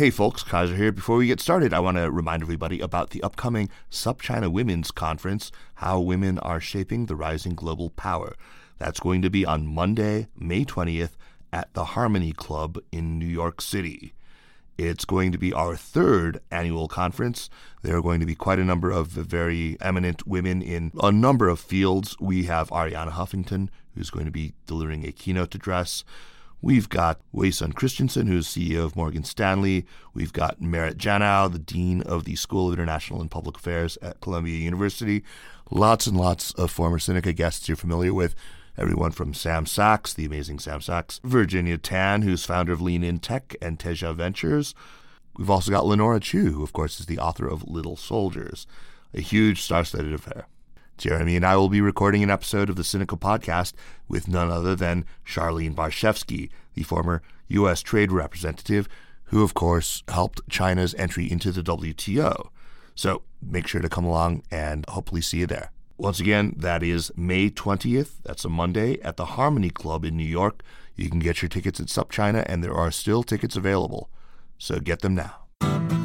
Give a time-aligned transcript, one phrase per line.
[0.00, 0.92] Hey folks, Kaiser here.
[0.92, 5.52] Before we get started, I want to remind everybody about the upcoming SupChina Women's Conference
[5.74, 8.34] How Women Are Shaping the Rising Global Power.
[8.78, 11.18] That's going to be on Monday, May 20th
[11.52, 14.14] at the Harmony Club in New York City.
[14.78, 17.50] It's going to be our third annual conference.
[17.82, 21.50] There are going to be quite a number of very eminent women in a number
[21.50, 22.16] of fields.
[22.18, 26.04] We have Arianna Huffington, who's going to be delivering a keynote address.
[26.62, 29.86] We've got Wei Sun Christensen, who's CEO of Morgan Stanley.
[30.12, 34.20] We've got Merit Janow, the Dean of the School of International and Public Affairs at
[34.20, 35.24] Columbia University.
[35.70, 38.34] Lots and lots of former Sinica guests you're familiar with.
[38.76, 43.20] Everyone from Samm Sacks, the amazing Samm Sacks, Virginia Tan, who's founder of Lean In
[43.20, 44.74] Tech and Teja Ventures.
[45.38, 48.66] We've also got Lenora Chu, who, of course, is the author of Little Soldiers,
[49.14, 50.46] a huge star studded affair.
[51.00, 53.72] Jeremy and I will be recording an episode of the Sinica Podcast
[54.06, 57.80] with none other than Charlene Barshefsky, the former U.S.
[57.80, 58.86] Trade Representative,
[59.24, 62.50] who, of course, helped China's entry into the WTO.
[62.94, 65.70] So make sure to come along and hopefully see you there.
[65.96, 68.16] Once again, that is May 20th.
[68.22, 70.62] That's a Monday at the Harmony Club in New York.
[70.96, 74.10] You can get your tickets at SupChina, and there are still tickets available.
[74.58, 75.99] So get them now.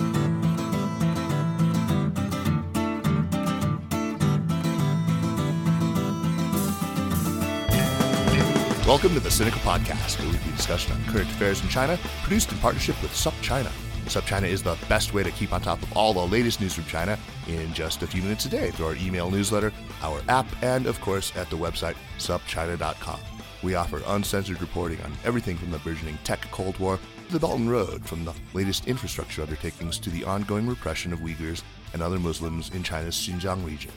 [8.85, 12.59] Welcome to the Sinica Podcast, a weekly discussion on current affairs in China, produced in
[12.59, 13.71] partnership with SupChina.
[14.05, 16.85] SupChina is the best way to keep on top of all the latest news from
[16.85, 20.85] China in just a few minutes a day through our email newsletter, our app, and
[20.85, 23.19] of course at the website supchina.com.
[23.63, 27.57] We offer uncensored reporting on everything from the burgeoning tech Cold War to the Belt
[27.57, 31.63] and Road, from the latest infrastructure undertakings to the ongoing repression of Uyghurs
[31.93, 33.91] and other Muslims in China's Xinjiang region.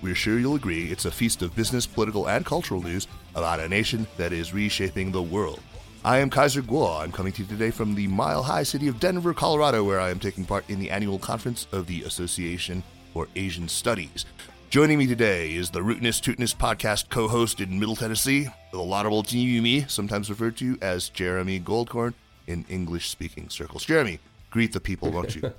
[0.00, 3.68] We're sure you'll agree it's a feast of business, political, and cultural news about a
[3.68, 5.60] nation that is reshaping the world.
[6.04, 7.02] I am Kaiser Kuo.
[7.02, 10.10] I'm coming to you today from the mile high city of Denver, Colorado, where I
[10.10, 14.24] am taking part in the annual conference of the Association for Asian Studies.
[14.70, 19.24] Joining me today is the Rootness Tootinest podcast co host in Middle Tennessee, the laudable
[19.24, 22.14] Yumi, sometimes referred to as Jeremy Goldkorn
[22.46, 23.84] in English speaking circles.
[23.84, 24.20] Jeremy,
[24.50, 25.52] greet the people, won't you?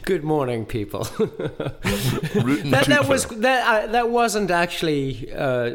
[0.02, 1.06] Good morning, people.
[2.66, 5.74] That, that was that uh, that wasn't actually uh,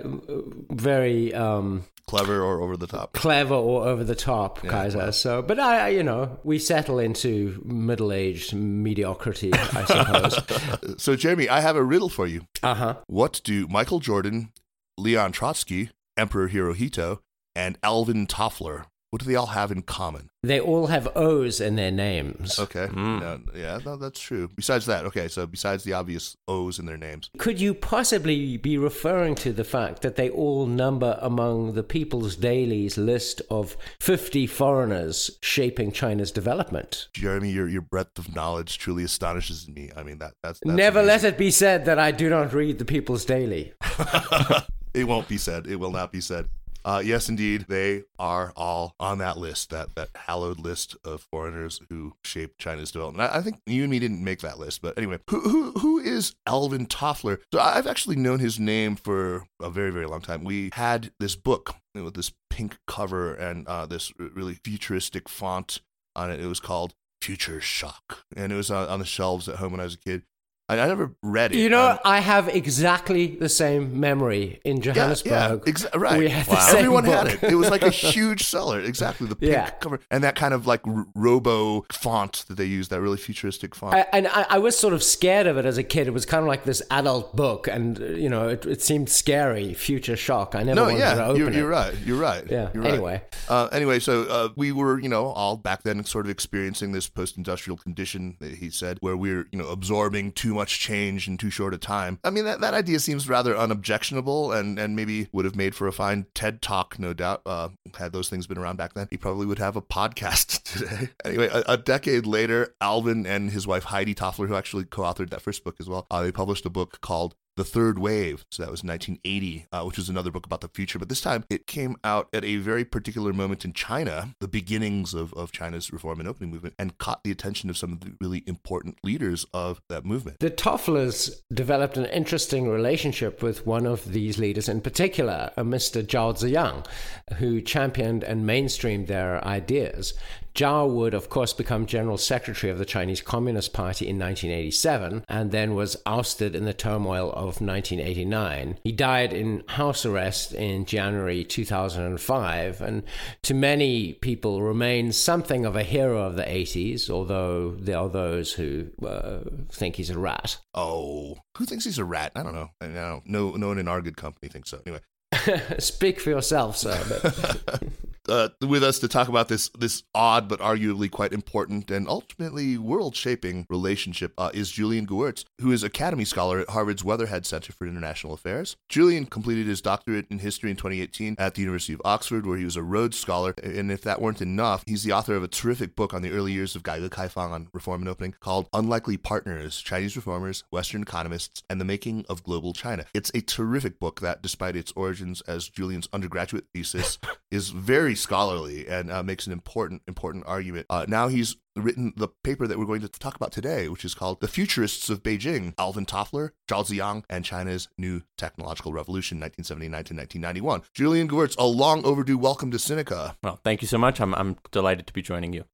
[0.69, 3.13] very um, clever or over the top.
[3.13, 4.97] clever or over the top, Kaiser.
[4.97, 5.11] well.
[5.11, 10.97] So, but I, I, you know, we settle into middle-aged mediocrity, I suppose.
[11.01, 12.45] So, Jeremy, I have a riddle for you.
[12.63, 12.95] uh huh.
[13.07, 14.51] What do Michael Jordan,
[14.97, 17.19] Leon Trotsky, Emperor Hirohito,
[17.55, 20.29] and Alvin Toffler, what do they all have in common?
[20.41, 22.57] They all have O's in their names.
[22.57, 22.87] Okay.
[22.87, 23.19] Hmm.
[23.19, 24.49] No, yeah, no, that's true.
[24.55, 27.29] Besides that, okay, so besides the obvious O's in their names.
[27.37, 32.37] Could you possibly be referring to the fact that they all number among the People's
[32.37, 37.09] Daily's list of 50 foreigners shaping China's development?
[37.13, 39.91] Jeremy, your, your breadth of knowledge truly astonishes me.
[39.93, 42.79] I mean, that that's, that's Never let it be said that I do not read
[42.79, 43.73] the People's Daily.
[44.93, 45.67] it won't be said.
[45.67, 46.47] It will not be said.
[46.83, 51.79] Uh, yes, indeed, they are all on that list, that, that hallowed list of foreigners
[51.89, 53.29] who shaped China's development.
[53.31, 55.99] I, I think you and me didn't make that list, but anyway, who, who, who
[55.99, 57.39] is Alvin Toffler?
[57.53, 60.43] So I've actually known his name for a very, very long time.
[60.43, 65.81] We had this book with this pink cover and uh, this really futuristic font
[66.15, 66.39] on it.
[66.39, 69.81] It was called Future Shock, and it was on, on the shelves at home when
[69.81, 70.23] I was a kid.
[70.71, 71.57] I, I never read it.
[71.57, 75.31] You know, Um, I have exactly the same memory in yeah, Johannesburg.
[75.31, 76.29] yeah, exa- right.
[76.29, 77.43] Had same Everyone had it.
[77.43, 78.79] It was like a huge seller.
[78.79, 79.27] Exactly.
[79.27, 79.69] The pink Yeah.
[79.71, 83.75] cover and that kind of like r- robo font that they use, that really futuristic
[83.75, 83.95] font.
[83.95, 86.07] I, and I, I was sort of scared of it as a kid.
[86.07, 89.73] It was kind of like this adult book, and you know, it, it seemed scary.
[89.73, 90.55] Future shock.
[90.55, 91.55] I never no, wanted to open you're, it.
[91.55, 91.93] you're right.
[92.05, 92.43] You're right.
[92.49, 92.93] Yeah, You're right.
[92.93, 93.21] anyway.
[93.49, 97.07] Uh, anyway, so uh, we were, you know, all back then sort of experiencing this
[97.09, 98.37] post-industrial condition.
[98.39, 101.77] that He said, where we're, you know, absorbing too much change in too short a
[101.77, 102.19] time.
[102.23, 105.87] I mean, that, that idea seems rather unobjectionable, and and maybe would have made for
[105.87, 107.41] a fine TED talk, no doubt.
[107.45, 111.09] Uh, had those things been around back then, he probably would have a podcast today.
[111.25, 115.41] anyway, a, a decade later, Alvin and his wife Heidi Toffler, who actually co-authored that
[115.41, 118.43] first book as well, uh, they published a book called the Third Wave.
[118.49, 120.97] So that was 1980, uh, which was another book about the future.
[120.97, 125.13] But this time it came out at a very particular moment in China, the beginnings
[125.13, 128.13] of, of China's reform and opening movement, and caught the attention of some of the
[128.19, 130.39] really important leaders of that movement.
[130.39, 136.01] The Tofflers developed an interesting relationship with one of these leaders in particular, a Mr.
[136.01, 136.87] Zhao Ziyang,
[137.35, 140.15] who championed and mainstreamed their ideas.
[140.55, 145.51] Zhao would, of course, become General Secretary of the Chinese Communist Party in 1987 and
[145.51, 148.79] then was ousted in the turmoil of 1989.
[148.83, 153.03] He died in house arrest in January 2005 and
[153.43, 158.53] to many people remains something of a hero of the 80s, although there are those
[158.53, 159.39] who uh,
[159.71, 160.57] think he's a rat.
[160.73, 162.31] Oh, who thinks he's a rat?
[162.35, 162.69] I don't know.
[162.79, 163.25] I don't.
[163.25, 164.81] No, no one in our good company thinks so.
[164.85, 165.01] Anyway.
[165.79, 166.97] Speak for yourself, sir.
[168.29, 172.77] Uh, with us to talk about this this odd but arguably quite important and ultimately
[172.77, 177.73] world shaping relationship uh, is Julian Gewirtz, who is Academy Scholar at Harvard's Weatherhead Center
[177.73, 178.77] for International Affairs.
[178.87, 182.63] Julian completed his doctorate in history in 2018 at the University of Oxford, where he
[182.63, 183.55] was a Rhodes Scholar.
[183.63, 186.51] And if that weren't enough, he's the author of a terrific book on the early
[186.51, 191.63] years of Gaige Kaifang on reform and opening called Unlikely Partners Chinese Reformers, Western Economists,
[191.69, 193.05] and the Making of Global China.
[193.15, 197.19] It's a terrific book that, despite its origins as Julian's undergraduate thesis,
[197.51, 200.85] is very scholarly and uh, makes an important, important argument.
[200.89, 204.13] Uh, now he's written the paper that we're going to talk about today, which is
[204.13, 209.91] called The Futurists of Beijing Alvin Toffler, Zhao Ziyang, and China's New Technological Revolution, 1979
[209.91, 210.81] to 1991.
[210.93, 213.35] Julian Gewirtz, a long overdue welcome to Sinica.
[213.43, 214.19] Well, thank you so much.
[214.19, 215.65] I'm, I'm delighted to be joining you.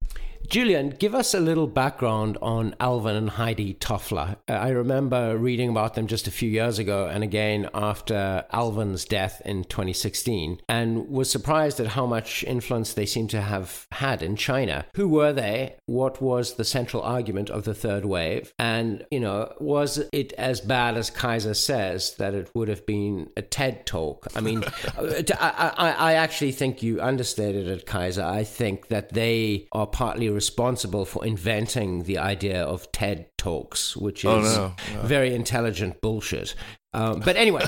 [0.48, 4.36] Julian, give us a little background on Alvin and Heidi Toffler.
[4.48, 9.04] Uh, I remember reading about them just a few years ago and again after Alvin's
[9.04, 14.22] death in 2016 and was surprised at how much influence they seem to have had
[14.22, 14.86] in China.
[14.94, 15.76] Who were they?
[15.84, 18.54] What was the central argument of the third wave?
[18.58, 23.28] And, you know, was it as bad as Kaiser says that it would have been
[23.36, 24.26] a TED talk?
[24.34, 24.64] I mean,
[24.98, 28.24] I, I, I actually think you understated it, Kaiser.
[28.24, 34.24] I think that they are partly responsible for inventing the idea of TED Talks, which
[34.24, 34.94] is oh, no.
[34.94, 35.02] No.
[35.06, 36.54] very intelligent bullshit.
[36.94, 37.66] Um, but anyway,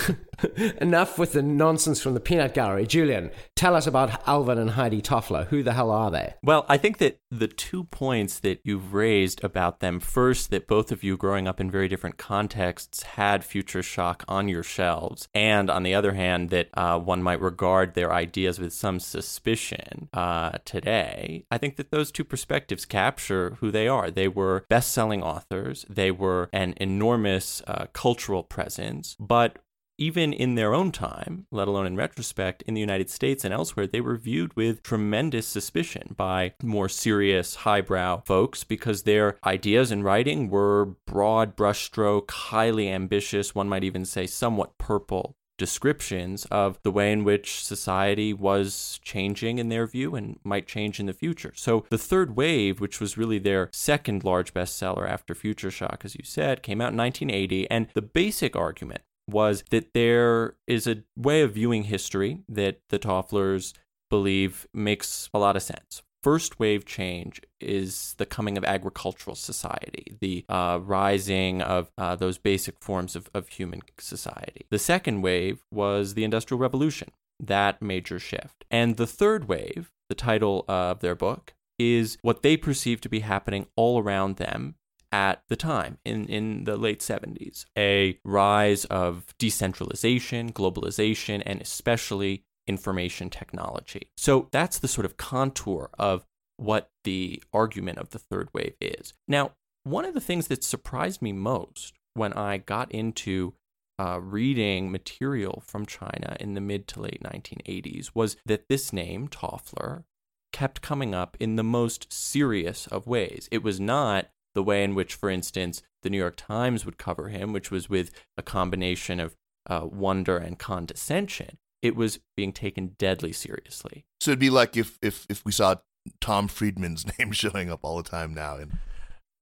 [0.80, 2.86] enough with the nonsense from the peanut gallery.
[2.86, 5.48] Julian, tell us about Alvin and Heidi Toffler.
[5.48, 6.34] Who the hell are they?
[6.44, 10.92] Well, I think that the two points that you've raised about them first, that both
[10.92, 15.68] of you growing up in very different contexts had Future Shock on your shelves, and
[15.68, 20.52] on the other hand, that uh, one might regard their ideas with some suspicion uh,
[20.64, 21.44] today.
[21.50, 24.08] I think that those two perspectives capture who they are.
[24.08, 29.58] They were best selling authors, they were an enormous uh, cultural presence, but
[29.98, 33.86] even in their own time, let alone in retrospect, in the United States and elsewhere,
[33.86, 40.04] they were viewed with tremendous suspicion by more serious, highbrow folks because their ideas and
[40.04, 46.90] writing were broad brushstroke, highly ambitious, one might even say somewhat purple descriptions of the
[46.90, 51.52] way in which society was changing in their view and might change in the future.
[51.56, 56.14] So the third wave, which was really their second large bestseller after Future Shock, as
[56.14, 57.70] you said, came out in 1980.
[57.70, 62.98] And the basic argument was that there is a way of viewing history that the
[62.98, 63.72] Tofflers
[64.08, 66.02] believe makes a lot of sense.
[66.26, 72.36] First wave change is the coming of agricultural society, the uh, rising of uh, those
[72.36, 74.66] basic forms of, of human society.
[74.68, 78.64] The second wave was the Industrial Revolution, that major shift.
[78.72, 83.20] And the third wave, the title of their book, is what they perceive to be
[83.20, 84.74] happening all around them
[85.12, 92.42] at the time in, in the late 70s a rise of decentralization, globalization, and especially
[92.66, 94.08] information technology.
[94.16, 96.24] So that's the sort of contour of
[96.56, 99.12] what the argument of the third wave is.
[99.28, 99.52] Now,
[99.84, 103.54] one of the things that surprised me most when I got into
[103.98, 109.28] uh, reading material from China in the mid to late 1980s was that this name,
[109.28, 110.04] Toffler,
[110.52, 113.48] kept coming up in the most serious of ways.
[113.50, 117.28] It was not the way in which, for instance, the New York Times would cover
[117.28, 119.36] him, which was with a combination of
[119.68, 121.58] uh, wonder and condescension.
[121.86, 124.04] It was being taken deadly seriously.
[124.20, 125.76] So it'd be like if if if we saw
[126.20, 128.72] Tom Friedman's name showing up all the time now and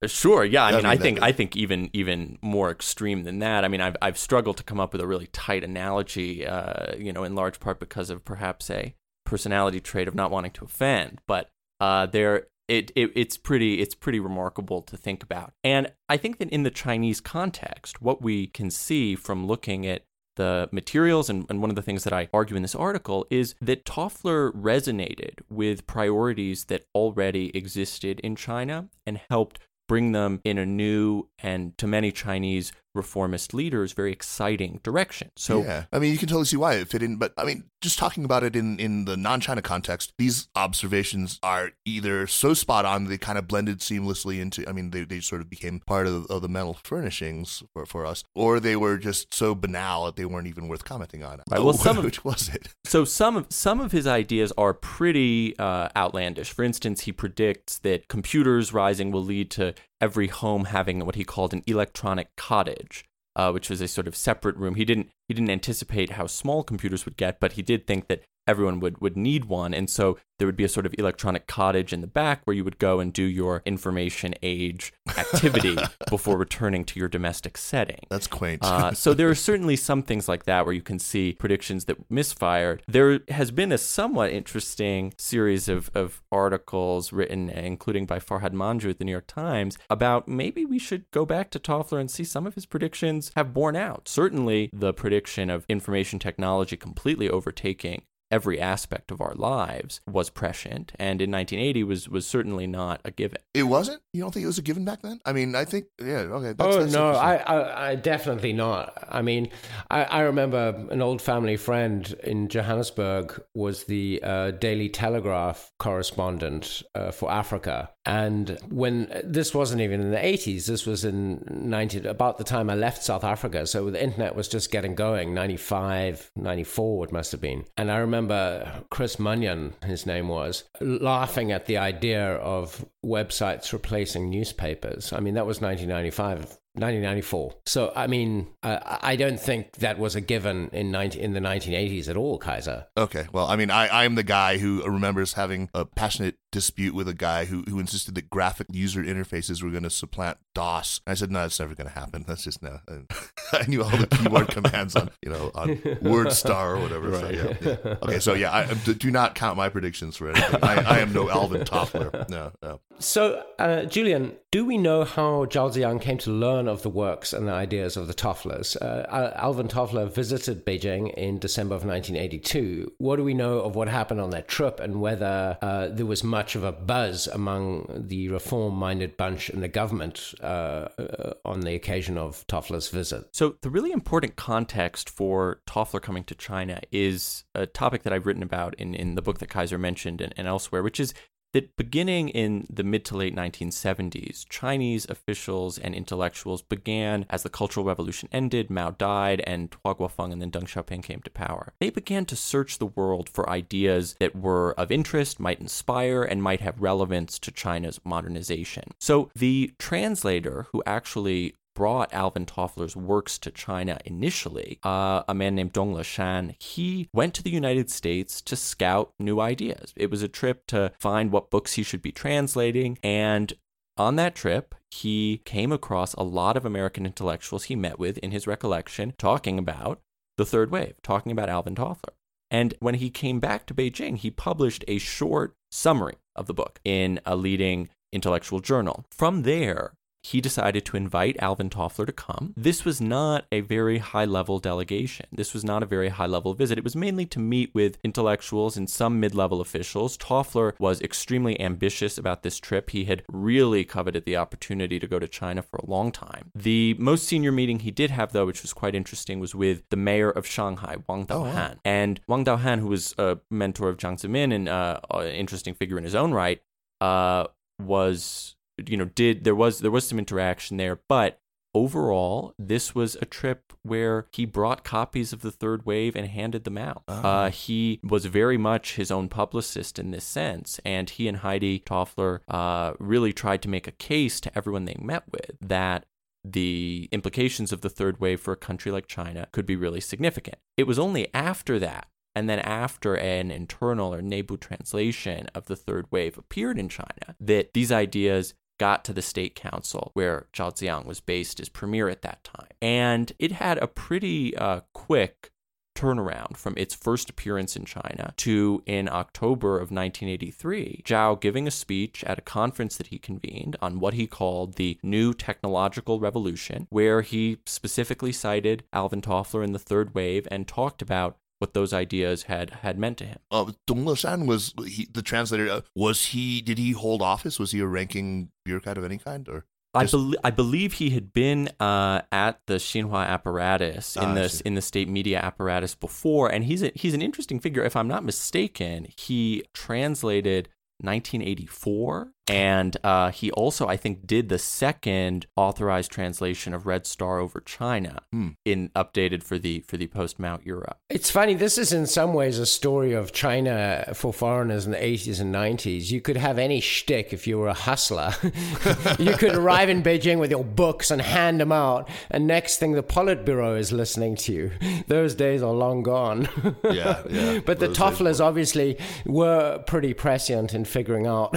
[0.03, 0.65] uh, Sure, yeah.
[0.65, 3.65] I mean, I think I think even even more extreme than that.
[3.65, 7.13] I mean, I've I've struggled to come up with a really tight analogy, uh, you
[7.13, 11.21] know, in large part because of perhaps a personality trait of not wanting to offend.
[11.27, 15.53] But uh, there it, it it's pretty it's pretty remarkable to think about.
[15.63, 20.05] And I think that in the Chinese context, what we can see from looking at
[20.37, 23.55] the materials, and, and one of the things that I argue in this article is
[23.61, 30.59] that Toffler resonated with priorities that already existed in China and helped bring them in
[30.59, 35.31] a new and to many Chinese reformist leaders very exciting direction.
[35.37, 37.17] So yeah, I mean, you can totally see why it fit in.
[37.17, 41.73] But I mean, just talking about it in in the non-China context, these observations are
[41.85, 44.69] either so spot on they kind of blended seamlessly into.
[44.69, 48.07] I mean, they, they sort of became part of, of the mental furnishings for, for
[48.07, 51.41] us, or they were just so banal that they weren't even worth commenting on.
[51.51, 51.63] Right.
[51.63, 52.69] Well, some of, which was it?
[52.85, 56.53] So some of some of his ideas are pretty uh, outlandish.
[56.53, 61.25] For instance, he predicts that computers rising will lead to every home having what he
[61.25, 63.05] called an electronic cottage,
[63.37, 64.75] uh, which was a sort of separate room.
[64.75, 68.23] He didn't he didn't anticipate how small computers would get, but he did think that
[68.47, 69.75] everyone would, would need one.
[69.75, 72.65] And so there would be a sort of electronic cottage in the back where you
[72.65, 75.77] would go and do your information age activity
[76.11, 78.01] before returning to your domestic setting.
[78.11, 78.63] That's quaint.
[78.65, 82.11] uh, so there are certainly some things like that where you can see predictions that
[82.11, 82.83] misfired.
[82.89, 88.91] There has been a somewhat interesting series of, of articles written, including by Farhad Manjoo
[88.91, 92.25] at the New York Times, about maybe we should go back to Toffler and see
[92.25, 94.09] some of his predictions have borne out.
[94.09, 100.93] Certainly the prediction of information technology completely overtaking every aspect of our lives was prescient
[100.99, 103.39] and in 1980 was was certainly not a given.
[103.53, 104.03] It wasn't?
[104.13, 105.21] You don't think it was a given back then?
[105.25, 109.07] I mean i think yeah okay that's, oh that's no I, I, I definitely not.
[109.09, 109.51] I mean
[109.91, 116.83] I, I remember an old family friend in johannesburg was the uh, daily telegraph correspondent
[116.95, 117.91] uh, for africa.
[118.07, 122.69] And when this wasn't even in the 80s this was in 90 about the time
[122.69, 123.67] i left south africa.
[123.67, 125.35] So the internet was just getting going.
[125.35, 127.65] 95 94 it must have been.
[127.77, 133.73] And i remember remember Chris Munyon, his name was, laughing at the idea of websites
[133.73, 135.13] replacing newspapers.
[135.13, 136.59] I mean, that was 1995.
[136.75, 137.55] 1994.
[137.67, 141.41] So, I mean, I, I don't think that was a given in 19, in the
[141.41, 142.87] 1980s at all, Kaiser.
[142.97, 143.27] Okay.
[143.33, 147.15] Well, I mean, I, I'm the guy who remembers having a passionate dispute with a
[147.15, 151.01] guy who, who insisted that graphic user interfaces were going to supplant DOS.
[151.07, 152.25] And I said, no, it's never going to happen.
[152.27, 152.81] That's just no.
[153.53, 157.11] I knew all the keyboard commands on, you know, on WordStar or whatever.
[157.11, 157.21] Right.
[157.21, 157.95] So, yeah, yeah.
[158.03, 160.61] Okay, so yeah, I, do not count my predictions for anything.
[160.63, 162.29] I, I am no Alvin Toffler.
[162.29, 162.81] No, no.
[162.99, 167.33] So, uh, Julian, do we know how Zhao Ziyang came to learn of the works
[167.33, 168.77] and the ideas of the Tofflers?
[168.81, 172.93] Uh, Alvin Toffler visited Beijing in December of 1982.
[172.99, 176.23] What do we know of what happened on that trip and whether uh, there was
[176.23, 181.63] much of a buzz among the reform minded bunch in the government uh, uh, on
[181.63, 183.25] the occasion of Toffler's visit?
[183.33, 188.25] So, the really important context for Toffler coming to China is a topic that I've
[188.25, 191.13] written about in, in the book that Kaiser mentioned and, and elsewhere, which is
[191.55, 197.49] that beginning in the mid to late 1970s, Chinese officials and intellectuals began, as the
[197.49, 201.73] Cultural Revolution ended, Mao died, and Hua Guofeng and then Deng Xiaoping came to power.
[201.81, 206.43] They began to search the world for ideas that were of interest, might inspire, and
[206.43, 208.91] might have relevance to China's modernization.
[209.01, 215.55] So the translator who actually brought Alvin Toffler's works to China initially, uh, a man
[215.55, 219.93] named Dong Leshan, he went to the United States to scout new ideas.
[219.97, 222.99] It was a trip to find what books he should be translating.
[223.03, 223.53] And
[223.97, 228.31] on that trip, he came across a lot of American intellectuals he met with in
[228.31, 230.01] his recollection talking about
[230.37, 232.15] the third wave, talking about Alvin Toffler.
[232.51, 236.81] And when he came back to Beijing, he published a short summary of the book
[236.85, 239.05] in a leading intellectual journal.
[239.11, 242.55] From there, he decided to invite Alvin Toffler to come.
[242.57, 245.27] This was not a very high level delegation.
[245.31, 246.79] This was not a very high level visit.
[246.79, 250.17] It was mainly to meet with intellectuals and some mid level officials.
[250.17, 252.91] Toffler was extremely ambitious about this trip.
[252.91, 256.51] He had really coveted the opportunity to go to China for a long time.
[256.55, 259.99] The most senior meeting he did have, though, which was quite interesting, was with the
[259.99, 261.37] mayor of Shanghai, Wang Daohan.
[261.37, 261.75] Oh, wow.
[261.85, 265.99] And Wang Daohan, who was a mentor of Jiang Zemin and uh, an interesting figure
[265.99, 266.63] in his own right,
[267.03, 267.45] uh,
[267.79, 268.54] was
[268.87, 271.39] you know did there was there was some interaction there but
[271.75, 276.65] overall this was a trip where he brought copies of the third wave and handed
[276.65, 277.15] them out oh.
[277.15, 281.81] uh, he was very much his own publicist in this sense and he and heidi
[281.81, 286.05] toffler uh, really tried to make a case to everyone they met with that
[286.45, 290.59] the implications of the third wave for a country like China could be really significant.
[290.77, 295.77] It was only after that and then after an internal or neibu translation of the
[295.77, 300.75] third wave appeared in China, that these ideas got to the state council where Zhao
[300.75, 302.69] Ziyang was based as premier at that time.
[302.83, 305.53] And it had a pretty uh, quick
[305.95, 311.71] turnaround from its first appearance in China to in October of 1983, Zhao giving a
[311.71, 316.87] speech at a conference that he convened on what he called the New Technological Revolution,
[316.91, 321.95] where he specifically cited Alvin Toffler in the third wave and talked about what those
[321.95, 323.39] ideas had had meant to him.
[323.51, 325.71] Uh, Dong Leshan was he, the translator.
[325.71, 326.61] Uh, was he?
[326.61, 327.59] Did he hold office?
[327.59, 329.49] Was he a ranking bureaucrat of any kind?
[329.49, 334.35] Or I, be- I believe he had been uh, at the Xinhua apparatus in Ah,
[334.35, 337.83] the in the state media apparatus before, and he's a, he's an interesting figure.
[337.83, 340.69] If I'm not mistaken, he translated
[341.01, 347.39] 1984, and uh, he also I think did the second authorized translation of Red Star
[347.39, 348.49] over China Hmm.
[348.65, 350.97] in updated for the for the post Mao era.
[351.09, 351.55] It's funny.
[351.55, 355.55] This is in some ways a story of China for foreigners in the 80s and
[355.55, 356.11] 90s.
[356.11, 358.33] You could have any shtick if you were a hustler.
[359.19, 362.93] you could arrive in Beijing with your books and hand them out, and next thing
[362.93, 364.71] the Politburo is listening to you.
[365.07, 366.49] Those days are long gone.
[366.85, 367.61] Yeah, yeah.
[367.67, 371.55] but the Those days Tofflers obviously were pretty prescient in figuring out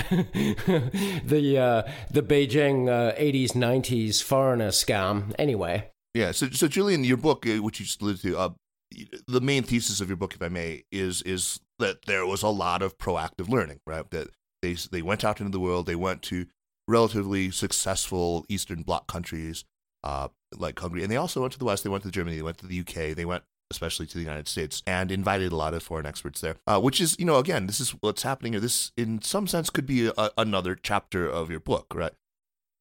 [1.25, 5.33] the uh, the Beijing uh, 80s 90s foreigner scam.
[5.37, 5.89] Anyway.
[6.13, 6.31] Yeah.
[6.31, 8.49] So, so Julian, your book, uh, which you just alluded to, uh,
[9.27, 12.47] the main thesis of your book, if I may, is is that there was a
[12.47, 14.09] lot of proactive learning, right?
[14.11, 14.29] That
[14.61, 16.47] they they went out into the world, they went to
[16.87, 19.65] relatively successful Eastern Bloc countries
[20.03, 21.83] uh, like Hungary, and they also went to the West.
[21.83, 24.47] They went to Germany, they went to the UK, they went especially to the United
[24.47, 26.55] States, and invited a lot of foreign experts there.
[26.65, 28.59] Uh, which is, you know, again, this is what's happening here.
[28.59, 32.13] This, in some sense, could be a, another chapter of your book, right?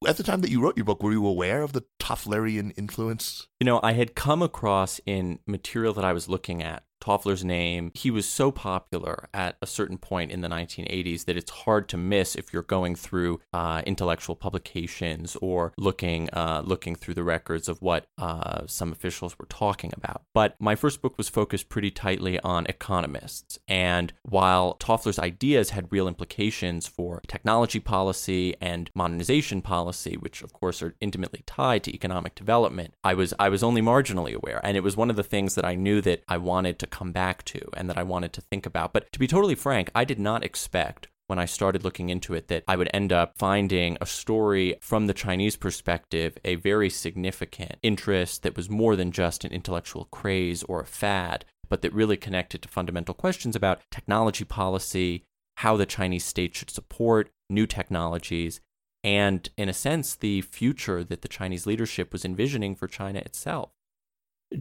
[0.07, 3.49] At the time that you wrote your book, were you aware of the Tofflerian influence?
[3.58, 7.92] You know, I had come across in material that I was looking at Toffler's name.
[7.94, 11.96] He was so popular at a certain point in the 1980s that it's hard to
[11.96, 17.68] miss if you're going through uh, intellectual publications or looking uh, looking through the records
[17.68, 20.22] of what uh, some officials were talking about.
[20.34, 25.92] But my first book was focused pretty tightly on economists, and while Toffler's ideas had
[25.92, 31.94] real implications for technology policy and modernization policy, which of course are intimately tied to
[31.94, 35.55] economic development, I was was only marginally aware, and it was one of the things
[35.55, 38.41] that I knew that I wanted to come back to and that I wanted to
[38.41, 38.93] think about.
[38.93, 42.49] But to be totally frank, I did not expect when I started looking into it
[42.49, 47.76] that I would end up finding a story from the Chinese perspective, a very significant
[47.83, 52.17] interest that was more than just an intellectual craze or a fad, but that really
[52.17, 55.25] connected to fundamental questions about technology policy,
[55.57, 58.61] how the Chinese state should support new technologies,
[59.06, 63.71] and in a sense, the future that the Chinese leadership was envisioning for China itself.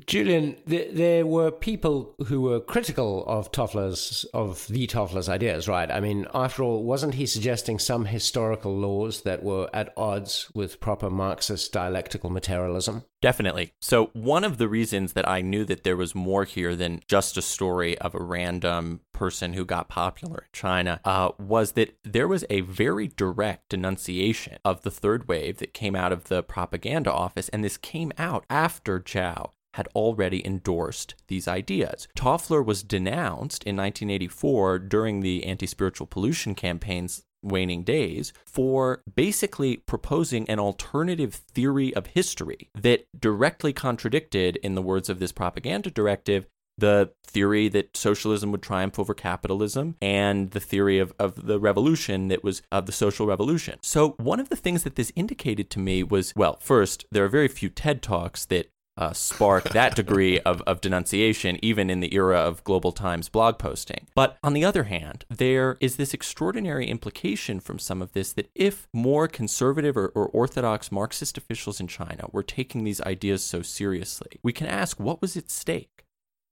[0.08, 5.92] Julian, th- there were people who were critical of Toffler's, of the Toffler's ideas, right?
[5.92, 10.80] I mean, after all, wasn't he suggesting some historical laws that were at odds with
[10.80, 13.04] proper Marxist dialectical materialism?
[13.22, 13.74] Definitely.
[13.80, 17.38] So, one of the reasons that I knew that there was more here than just
[17.38, 22.28] a story of a random person who got popular in China uh, was that there
[22.28, 27.12] was a very direct denunciation of the third wave that came out of the propaganda
[27.12, 27.50] office.
[27.50, 32.08] And this came out after Zhao had already endorsed these ideas.
[32.16, 39.78] Toffler was denounced in 1984 during the anti spiritual pollution campaign's waning days for basically
[39.78, 45.92] proposing an alternative theory of history that directly contradicted, in the words of this propaganda
[45.92, 51.60] directive, the theory that socialism would triumph over capitalism and the theory of, of the
[51.60, 53.80] revolution that was of the social revolution.
[53.82, 57.30] So, one of the things that this indicated to me was well, first, there are
[57.30, 62.14] very few TED Talks that uh, spark that degree of, of denunciation, even in the
[62.14, 64.08] era of Global Times blog posting.
[64.16, 68.50] But on the other hand, there is this extraordinary implication from some of this that
[68.56, 73.62] if more conservative or, or orthodox Marxist officials in China were taking these ideas so
[73.62, 76.06] seriously, we can ask what was at stake?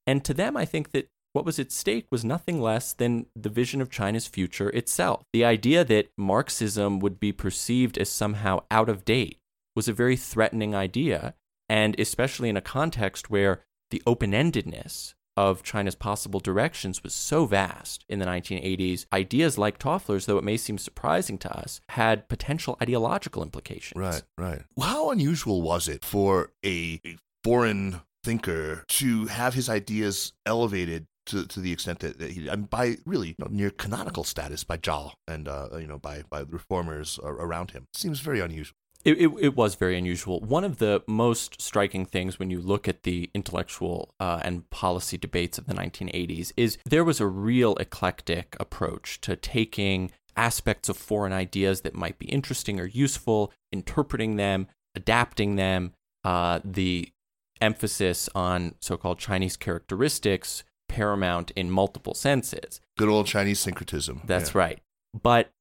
[0.05, 3.49] And to them, I think that what was at stake was nothing less than the
[3.49, 5.23] vision of China's future itself.
[5.33, 9.39] The idea that Marxism would be perceived as somehow out of date
[9.75, 11.33] was a very threatening idea
[11.73, 17.47] and especially in a context where the open endedness of China's possible directions was so
[17.47, 22.29] vast in the 1980s, ideas like Toffler's, though it may seem surprising to us, had
[22.29, 23.99] potential ideological implications.
[23.99, 24.61] Right, right.
[24.79, 31.47] How unusual was it for a, a foreign thinker to have his ideas elevated to,
[31.47, 34.63] to the extent that, that he, I mean, by really you know, near canonical status
[34.63, 37.87] by Zhao and uh, you know by by the reformers around him?
[37.93, 38.75] Seems very unusual.
[39.05, 40.39] It, it, it was very unusual.
[40.39, 45.17] One of the most striking things when you look at the intellectual uh, and policy
[45.17, 50.97] debates of the 1980s is there was a real eclectic approach to taking aspects of
[50.97, 57.09] foreign ideas that might be interesting or useful, interpreting them, adapting them, uh, the
[57.61, 62.79] emphasis on so called Chinese characteristics paramount in multiple senses.
[62.97, 64.21] Good old Chinese syncretism.
[64.25, 64.59] That's Yeah.
[64.59, 64.79] right.
[65.21, 65.51] But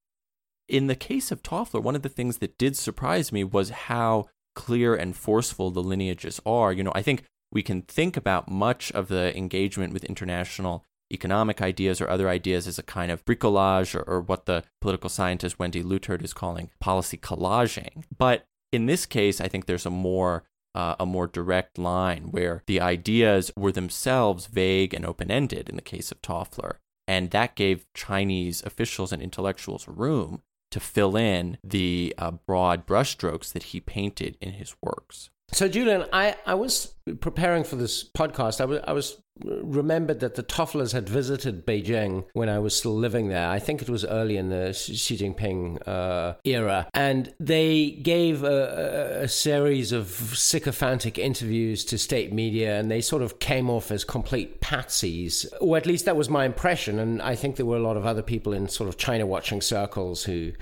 [0.69, 4.27] in the case of Toffler, one of the things that did surprise me was how
[4.55, 6.73] clear and forceful the lineages are.
[6.73, 11.61] You know, I think we can think about much of the engagement with international economic
[11.61, 15.59] ideas or other ideas as a kind of bricolage or, or what the political scientist
[15.59, 18.05] Wendy Leutert is calling policy collaging.
[18.17, 20.45] But in this case, I think there's a more
[20.75, 25.77] uh, a more direct line where the ideas were themselves vague and open ended in
[25.77, 26.77] the case of Toffler.
[27.07, 30.41] And that gave Chinese officials and intellectuals room
[30.73, 35.31] to fill in the uh, broad brushstrokes that he painted in his works.
[35.55, 38.61] So, Julian, I, I was preparing for this podcast.
[38.61, 42.95] I was, I was remembered that the Tofflers had visited Beijing when I was still
[42.95, 43.49] living there.
[43.49, 46.89] I think it was early in the Xi Jinping uh, era.
[46.95, 53.23] And they gave a, a, series of sycophantic interviews to state media, and they sort
[53.23, 55.47] of came off as complete patsies.
[55.61, 56.99] Or at least that was my impression.
[56.99, 59.61] And I think there were a lot of other people in sort of China watching
[59.61, 60.53] circles who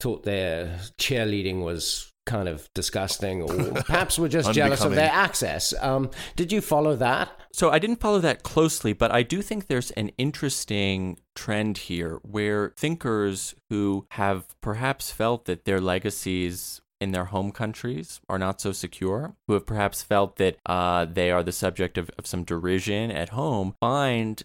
[0.00, 5.74] thought their cheerleading was kind of disgusting, or perhaps we're just jealous of their access.
[5.80, 7.30] Um, did you follow that?
[7.52, 12.20] So I didn't follow that closely, but I do think there's an interesting trend here
[12.22, 18.60] where thinkers who have perhaps felt that their legacies in their home countries are not
[18.60, 22.44] so secure, who have perhaps felt that uh, they are the subject of, of some
[22.44, 24.42] derision at home, find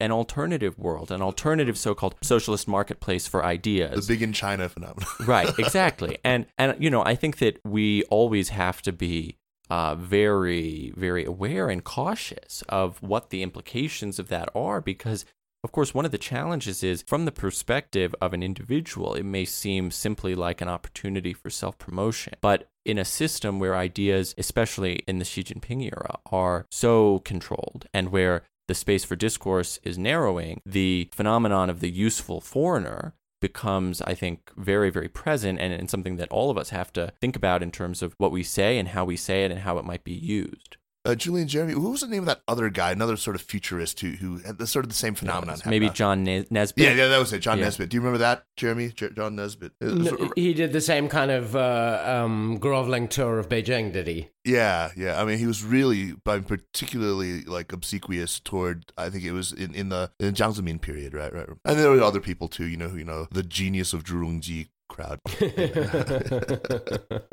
[0.00, 4.06] an alternative world, an alternative so-called socialist marketplace for ideas.
[4.06, 5.06] The big in China phenomenon.
[5.26, 6.18] right, exactly.
[6.24, 9.36] And and you know, I think that we always have to be
[9.70, 15.24] uh, very, very aware and cautious of what the implications of that are because
[15.64, 19.44] of course, one of the challenges is from the perspective of an individual, it may
[19.44, 22.34] seem simply like an opportunity for self promotion.
[22.40, 27.86] But in a system where ideas, especially in the Xi Jinping era, are so controlled
[27.92, 34.00] and where the space for discourse is narrowing, the phenomenon of the useful foreigner becomes,
[34.02, 37.36] I think, very, very present and, and something that all of us have to think
[37.36, 39.84] about in terms of what we say and how we say it and how it
[39.84, 41.72] might be used uh, Julian Jeremy.
[41.72, 42.92] Who was the name of that other guy?
[42.92, 45.58] Another sort of futurist who who had the, sort of the same phenomenon.
[45.66, 46.72] maybe a, John Naisbitt.
[46.76, 47.40] Yeah, yeah, that was it.
[47.40, 47.66] John yeah.
[47.66, 47.88] Naisbitt.
[47.88, 48.88] Do you remember that, Jeremy?
[48.88, 49.72] J- John Naisbitt.
[49.80, 54.28] No, he did the same kind of uh, um, groveling tour of Beijing, did he?
[54.44, 55.20] Yeah, yeah.
[55.20, 58.92] I mean, he was really, but particularly like obsequious toward.
[58.96, 61.48] I think it was in, in the in Jiang Zemin period, right, right.
[61.64, 62.66] And there were other people too.
[62.66, 65.20] You know, who you know, the genius of Zhu Rongji crowd.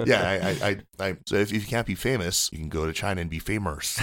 [0.06, 2.94] yeah, I, I, I, I, so if, you can't be famous, you can go to
[2.94, 4.00] China and be famous.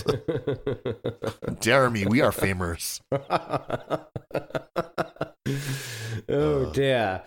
[1.60, 3.00] Dare me, we are famous.
[3.12, 4.06] oh
[6.28, 6.72] uh.
[6.72, 7.22] dear.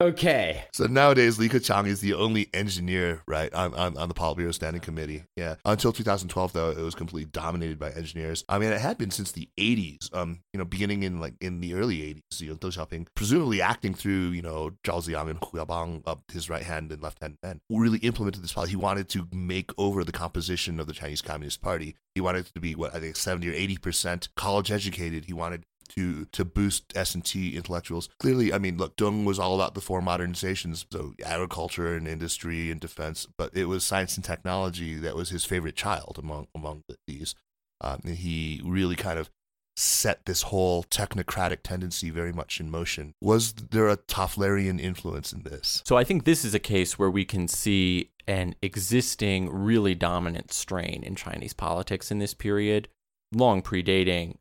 [0.00, 0.62] Okay.
[0.72, 4.80] So nowadays, Li Keqiang is the only engineer, right, on, on, on the Politburo Standing
[4.80, 5.24] Committee.
[5.34, 5.56] Yeah.
[5.64, 8.44] Until 2012, though, it was completely dominated by engineers.
[8.48, 11.60] I mean, it had been since the 80s, um, you know, beginning in like in
[11.60, 15.38] the early 80s, you know, Deng Xiaoping, presumably acting through, you know, Zhao Ziyang and
[15.42, 18.70] Hu Yaobang, uh, his right hand and left hand man, really implemented this policy.
[18.70, 21.96] He wanted to make over the composition of the Chinese Communist Party.
[22.14, 25.24] He wanted it to be, what, I think 70 or 80% college educated.
[25.24, 28.08] He wanted to to boost S and T intellectuals.
[28.18, 32.70] Clearly, I mean, look, Deng was all about the four modernizations, so agriculture and industry
[32.70, 36.84] and defense, but it was science and technology that was his favorite child among among
[37.06, 37.34] these.
[37.80, 39.30] Um, he really kind of
[39.78, 43.14] set this whole technocratic tendency very much in motion.
[43.22, 45.82] Was there a Tofflerian influence in this?
[45.86, 50.52] So I think this is a case where we can see an existing really dominant
[50.52, 52.88] strain in Chinese politics in this period,
[53.32, 54.36] long predating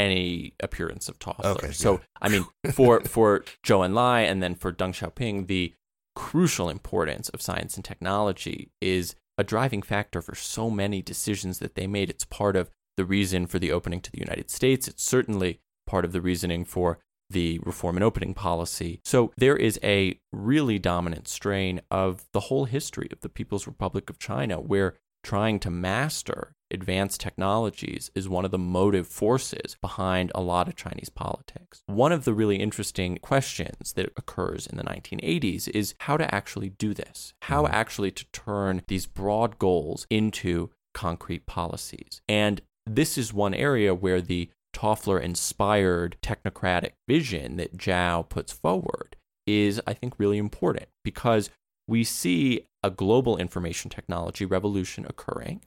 [0.00, 1.56] any appearance of Toffler.
[1.56, 1.98] Okay, so, yeah.
[2.22, 5.74] I mean, for for Zhou Enlai and then for Deng Xiaoping, the
[6.14, 11.74] crucial importance of science and technology is a driving factor for so many decisions that
[11.74, 12.10] they made.
[12.10, 14.88] It's part of the reason for the opening to the United States.
[14.88, 16.98] It's certainly part of the reasoning for
[17.30, 19.00] the reform and opening policy.
[19.04, 24.10] So there is a really dominant strain of the whole history of the People's Republic
[24.10, 30.30] of China where trying to master advanced technologies is one of the motive forces behind
[30.34, 31.82] a lot of Chinese politics.
[31.86, 36.70] One of the really interesting questions that occurs in the 1980s is how to actually
[36.70, 37.74] do this, how mm-hmm.
[37.74, 42.20] actually to turn these broad goals into concrete policies.
[42.28, 49.16] And this is one area where the Toffler inspired technocratic vision that Zhao puts forward
[49.46, 51.50] is, I think, really important because
[51.88, 55.62] we see a global information technology revolution occurring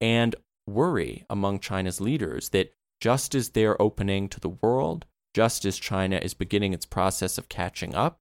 [0.00, 0.34] and
[0.66, 6.16] worry among China's leaders that just as they're opening to the world, just as China
[6.16, 8.18] is beginning its process of catching up,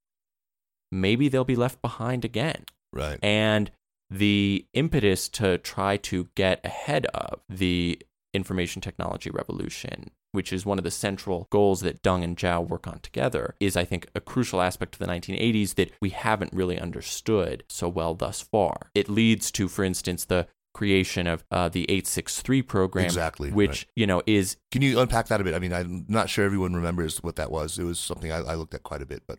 [0.92, 2.66] maybe they'll be left behind again.
[2.92, 3.20] Right.
[3.24, 3.72] And
[4.10, 8.02] the impetus to try to get ahead of the
[8.34, 12.88] information technology revolution, which is one of the central goals that Deng and Zhao work
[12.88, 16.78] on together, is, I think, a crucial aspect of the 1980s that we haven't really
[16.78, 18.92] understood so well thus far.
[18.94, 23.86] It leads to, for instance, the creation of uh, the 863 program exactly which right.
[23.96, 26.74] you know is can you unpack that a bit i mean i'm not sure everyone
[26.74, 29.38] remembers what that was it was something i, I looked at quite a bit but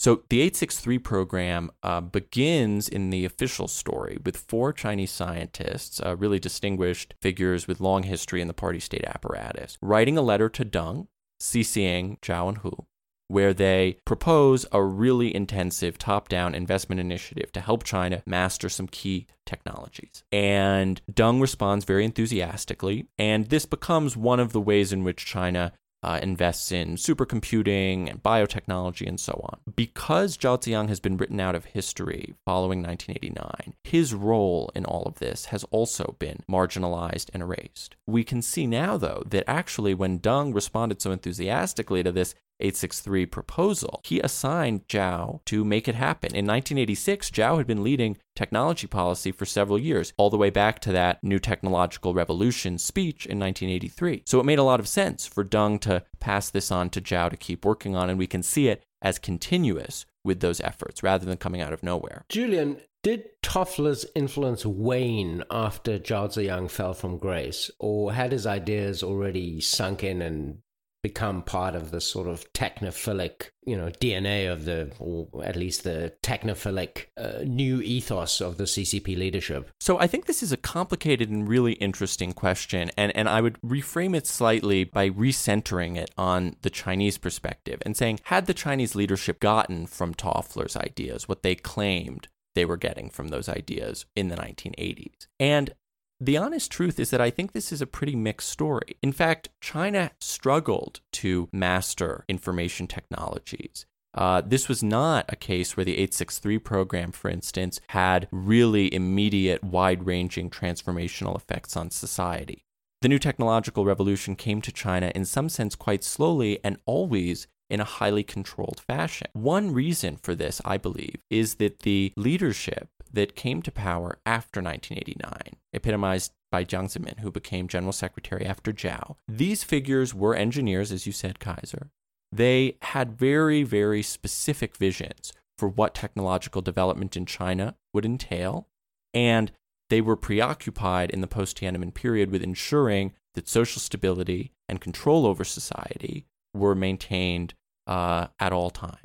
[0.00, 6.16] So the 863 program uh, begins in the official story with four Chinese scientists, uh,
[6.16, 10.64] really distinguished figures with long history in the party state apparatus, writing a letter to
[10.64, 11.08] Deng,
[11.38, 12.86] CCing Zhao and Hu,
[13.28, 18.88] where they propose a really intensive top down investment initiative to help China master some
[18.88, 20.24] key technologies.
[20.32, 25.72] And Deng responds very enthusiastically, and this becomes one of the ways in which China
[26.02, 29.60] uh, invests in supercomputing and biotechnology and so on.
[29.74, 35.02] Because Zhao Ziyang has been written out of history following 1989, his role in all
[35.04, 37.96] of this has also been marginalized and erased.
[38.06, 43.26] We can see now, though, that actually when Deng responded so enthusiastically to this, 863
[43.26, 46.28] proposal, he assigned Zhao to make it happen.
[46.28, 50.80] In 1986, Zhao had been leading technology policy for several years, all the way back
[50.80, 54.22] to that new technological revolution speech in 1983.
[54.26, 57.30] So it made a lot of sense for Deng to pass this on to Zhao
[57.30, 61.24] to keep working on, and we can see it as continuous with those efforts rather
[61.24, 62.24] than coming out of nowhere.
[62.28, 69.02] Julian, did Toffler's influence wane after Zhao Ziyang fell from grace, or had his ideas
[69.02, 70.58] already sunk in and
[71.02, 75.84] become part of the sort of technophilic, you know, DNA of the, or at least
[75.84, 79.70] the technophilic uh, new ethos of the CCP leadership?
[79.80, 83.60] So I think this is a complicated and really interesting question, and and I would
[83.62, 88.94] reframe it slightly by recentering it on the Chinese perspective and saying, had the Chinese
[88.94, 94.28] leadership gotten from Toffler's ideas what they claimed they were getting from those ideas in
[94.28, 95.26] the 1980s.
[95.38, 95.72] And
[96.20, 98.96] the honest truth is that I think this is a pretty mixed story.
[99.02, 103.86] In fact, China struggled to master information technologies.
[104.12, 109.62] Uh, this was not a case where the 863 program, for instance, had really immediate,
[109.62, 112.64] wide ranging transformational effects on society.
[113.02, 117.80] The new technological revolution came to China in some sense quite slowly and always in
[117.80, 119.28] a highly controlled fashion.
[119.32, 124.62] One reason for this, I believe, is that the leadership that came to power after
[124.62, 129.16] 1989, epitomized by Jiang Zemin, who became general secretary after Zhao.
[129.28, 131.90] These figures were engineers, as you said, Kaiser.
[132.32, 138.68] They had very, very specific visions for what technological development in China would entail,
[139.12, 139.52] and
[139.90, 145.26] they were preoccupied in the post Tiananmen period with ensuring that social stability and control
[145.26, 147.54] over society were maintained
[147.86, 148.96] uh, at all times.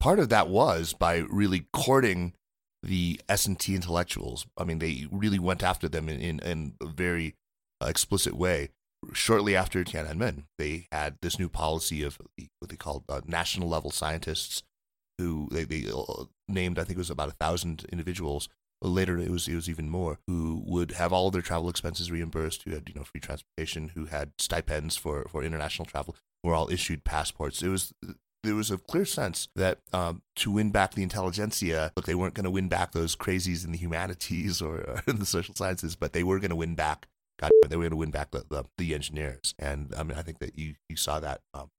[0.00, 2.34] Part of that was by really courting
[2.82, 4.46] the S&T intellectuals.
[4.56, 7.34] I mean, they really went after them in, in, in a very
[7.82, 8.70] uh, explicit way.
[9.12, 12.18] Shortly after Tiananmen, they had this new policy of
[12.58, 14.62] what they called uh, national level scientists,
[15.18, 18.48] who they, they uh, named, I think it was about a thousand individuals.
[18.80, 22.12] Later, it was it was even more who would have all of their travel expenses
[22.12, 26.14] reimbursed, who had you know free transportation, who had stipends for for international travel,
[26.44, 27.60] were all issued passports.
[27.60, 27.92] It was
[28.42, 32.34] there was a clear sense that um, to win back the intelligentsia, look, they weren't
[32.34, 35.96] going to win back those crazies in the humanities or, or in the social sciences,
[35.96, 37.08] but they were going to win back.
[37.40, 40.22] God, they were going to win back the, the, the, engineers, and I mean, I
[40.22, 41.70] think that you you saw that um,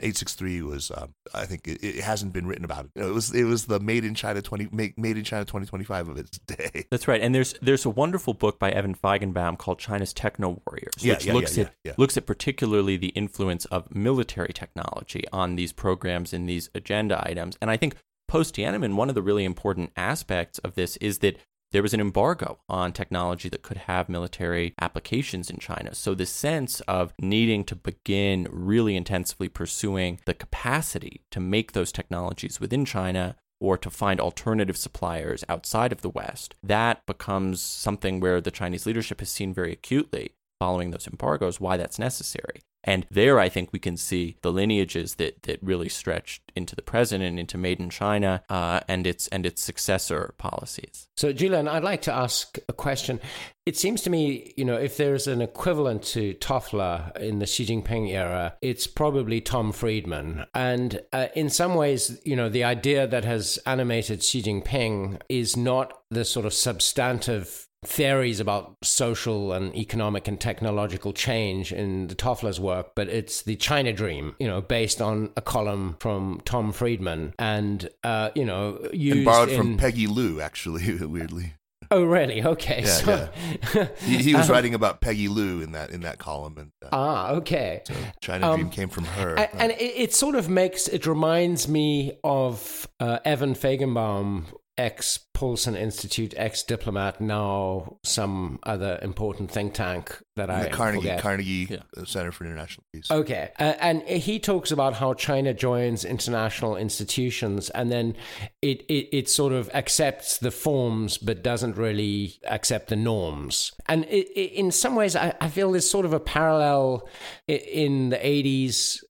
[0.00, 2.88] 863 was um, I think it, it, hasn't been written about.
[2.94, 6.08] Know, it was it was the made in China 20 made, made in China 2025
[6.08, 6.86] of its day.
[6.90, 7.20] That's right.
[7.20, 11.26] And there's there's a wonderful book by Evan Feigenbaum called China's Techno Warriors, yeah, which
[11.26, 16.32] yeah, looks yeah, at looks at particularly the influence of military technology on these programs
[16.32, 17.56] and these agenda items.
[17.60, 21.36] And I think post Tiananmen, one of the really important aspects of this is that
[21.70, 25.94] there was an embargo on technology that could have military applications in China.
[25.94, 31.92] So, the sense of needing to begin really intensively pursuing the capacity to make those
[31.92, 38.20] technologies within China or to find alternative suppliers outside of the West, that becomes something
[38.20, 42.60] where the Chinese leadership has seen very acutely following those embargoes why that's necessary.
[42.84, 46.82] And there, I think we can see the lineages that, that really stretched into the
[46.82, 51.08] present and into Made in China uh, and its and its successor policies.
[51.16, 53.20] So, Julian, I'd like to ask a question.
[53.66, 57.66] It seems to me, you know, if there's an equivalent to Toffler in the Xi
[57.66, 60.46] Jinping era, it's probably Tom Friedman.
[60.54, 65.56] And uh, in some ways, you know, the idea that has animated Xi Jinping is
[65.56, 72.14] not the sort of substantive theories about social and economic and technological change in the
[72.14, 76.72] Toffler's work, but it's the China Dream, you know, based on a column from Tom
[76.72, 79.56] Friedman and, uh, you know, used and borrowed in...
[79.56, 81.54] from Peggy Liu, actually, weirdly.
[81.90, 82.44] Oh, really?
[82.44, 82.82] Okay.
[82.82, 83.28] Yeah, so,
[83.74, 83.88] yeah.
[84.00, 86.88] he, he, was um, writing about Peggy Liu in that in that column, and uh,
[86.92, 87.80] ah, okay.
[87.86, 89.36] so China Um, Dream came from her.
[89.36, 94.44] And, and it, it sort of makes it reminds me of uh, Evan Feigenbaum
[94.78, 101.00] ex Paulson Institute, ex diplomat, now some other important think tank that I the Carnegie
[101.02, 101.20] forget.
[101.20, 102.04] Carnegie Yeah.
[102.04, 103.10] Center for International Peace.
[103.10, 103.50] Okay.
[103.58, 108.16] Uh, and he talks about how China joins international institutions and then
[108.62, 113.72] it, it, it sort of accepts the forms but doesn't really accept the norms.
[113.86, 117.08] And it, it, in some ways, I, I feel there's sort of a parallel
[117.48, 119.02] in the 80s.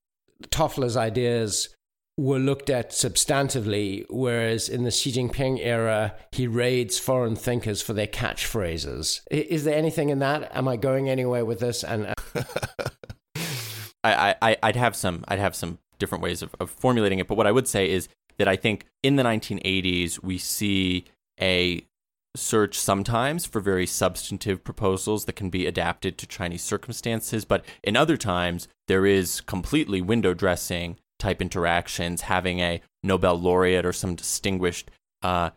[0.50, 1.68] Toffler's ideas
[2.18, 7.92] were looked at substantively, whereas in the Xi Jinping era, he raids foreign thinkers for
[7.92, 9.20] their catchphrases.
[9.30, 10.50] Is there anything in that?
[10.54, 11.84] Am I going anywhere with this?
[11.84, 12.42] And uh,
[14.04, 17.36] I, I I'd have some I'd have some different ways of, of formulating it, but
[17.36, 21.04] what I would say is that I think in the 1980s we see
[21.40, 21.84] a
[22.36, 27.96] search sometimes for very substantive proposals that can be adapted to Chinese circumstances, but in
[27.96, 34.14] other times there is completely window dressing type interactions, having a Nobel laureate or some
[34.14, 34.90] distinguished
[35.22, 35.50] uh,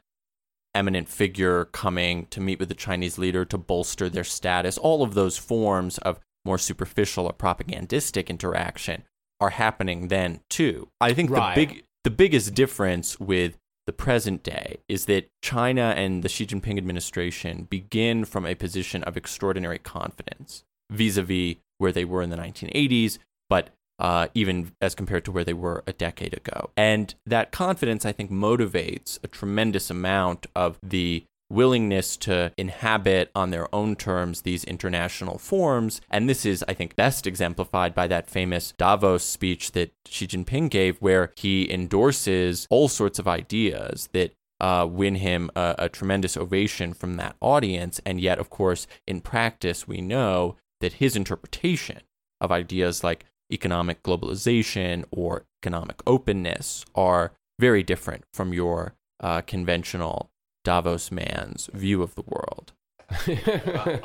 [0.74, 4.78] eminent figure coming to meet with the Chinese leader to bolster their status.
[4.78, 9.04] All of those forms of more superficial or propagandistic interaction
[9.40, 10.90] are happening then too.
[11.00, 11.56] I think Right.
[11.56, 16.48] the big the biggest difference with the present day is that China and the Xi
[16.48, 22.38] Jinping administration begin from a position of extraordinary confidence vis-a-vis where they were in the
[22.38, 23.20] 1980s,
[23.50, 23.70] but
[24.02, 26.72] uh, even as compared to where they were a decade ago.
[26.76, 33.52] And that confidence, I think, motivates a tremendous amount of the willingness to inhabit on
[33.52, 36.02] their own terms these international forms.
[36.10, 40.70] And this is, I think, best exemplified by that famous Davos speech that Xi Jinping
[40.70, 46.38] gave, where he endorses all sorts of ideas that uh, win him a, a tremendous
[46.38, 48.00] ovation from that audience.
[48.06, 52.02] And yet, of course, in practice, we know that his interpretation
[52.40, 60.32] of ideas like economic globalization or economic openness are very different from your uh, conventional
[60.64, 62.74] Davos man's view of the world.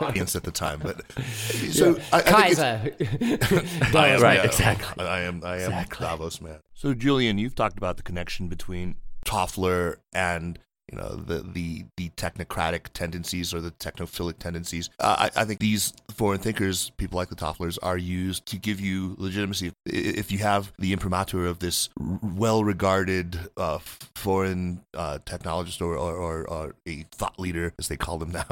[0.01, 1.01] audience at the time, but
[1.71, 2.65] so I, I think Kaiser.
[3.97, 5.05] I am, Right, yeah, exactly.
[5.05, 5.45] I am.
[5.45, 6.05] I am Exactly.
[6.05, 6.59] Davos man.
[6.75, 10.59] So, Julian, you've talked about the connection between Toffler and
[10.91, 14.91] you know the the the technocratic tendencies or the technophilic tendencies.
[15.01, 18.81] Uh, I, I think these foreign thinkers, people like the Tofflers, are used to give
[18.81, 19.73] you legitimacy.
[19.85, 21.89] If you have the imprimatur of this
[22.23, 23.79] well-regarded uh,
[24.15, 28.47] foreign uh, technologist or, or, or, or a thought leader, as they call them now.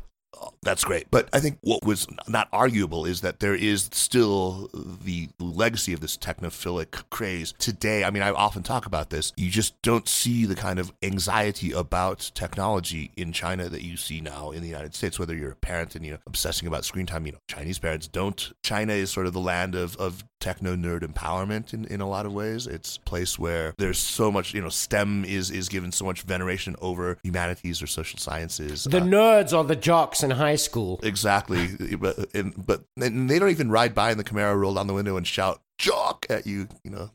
[0.64, 1.08] That's great.
[1.12, 6.00] But I think what was not arguable is that there is still the legacy of
[6.00, 8.04] this technophilic craze today.
[8.04, 9.32] I mean, I often talk about this.
[9.38, 14.22] You just don't see the kind of anxiety about technology in China that you see
[14.22, 17.26] now in the United States, whether you're a parent and, you're obsessing about screen time.
[17.26, 18.54] You know, Chinese parents don't.
[18.64, 22.28] China is sort of the land of, of techno nerd empowerment in, in a lot
[22.28, 22.68] of ways.
[22.68, 26.22] It's a place where there's so much, you know, STEM is, is given so much
[26.22, 28.84] veneration over humanities or social sciences.
[28.84, 31.00] the Uh, nerds are the jocks in high school.
[31.02, 34.86] Exactly, but and, but and they don't even ride by in the Camaro, roll down
[34.88, 36.68] the window, and shout "jock" at you.
[36.84, 37.10] You know,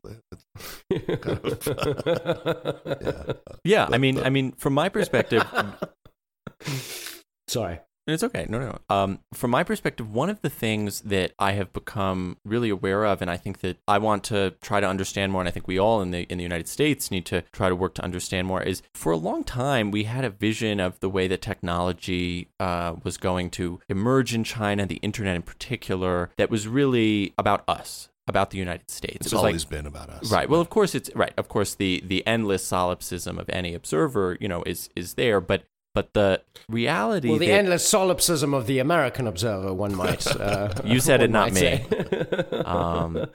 [0.90, 0.98] yeah.
[3.64, 5.44] Yeah, I mean, but- I mean, from my perspective,
[7.48, 7.80] Sorry.
[8.12, 8.46] It's okay.
[8.48, 8.94] No, no, no.
[8.94, 13.22] Um, from my perspective, one of the things that I have become really aware of,
[13.22, 15.78] and I think that I want to try to understand more, and I think we
[15.78, 18.62] all in the in the United States need to try to work to understand more,
[18.62, 22.94] is for a long time we had a vision of the way that technology uh,
[23.02, 28.08] was going to emerge in China, the internet in particular, that was really about us,
[28.26, 29.16] about the United States.
[29.16, 30.48] It's it was like always been about us, Right.
[30.48, 31.32] Well, of course it's right.
[31.36, 35.40] Of course, the the endless solipsism of any observer, you know, is is there.
[35.40, 35.64] But
[35.94, 37.28] but the reality.
[37.30, 40.26] Well, the that- endless solipsism of the American observer, one might.
[40.26, 41.84] Uh, You said it, not me.
[42.64, 43.26] Um,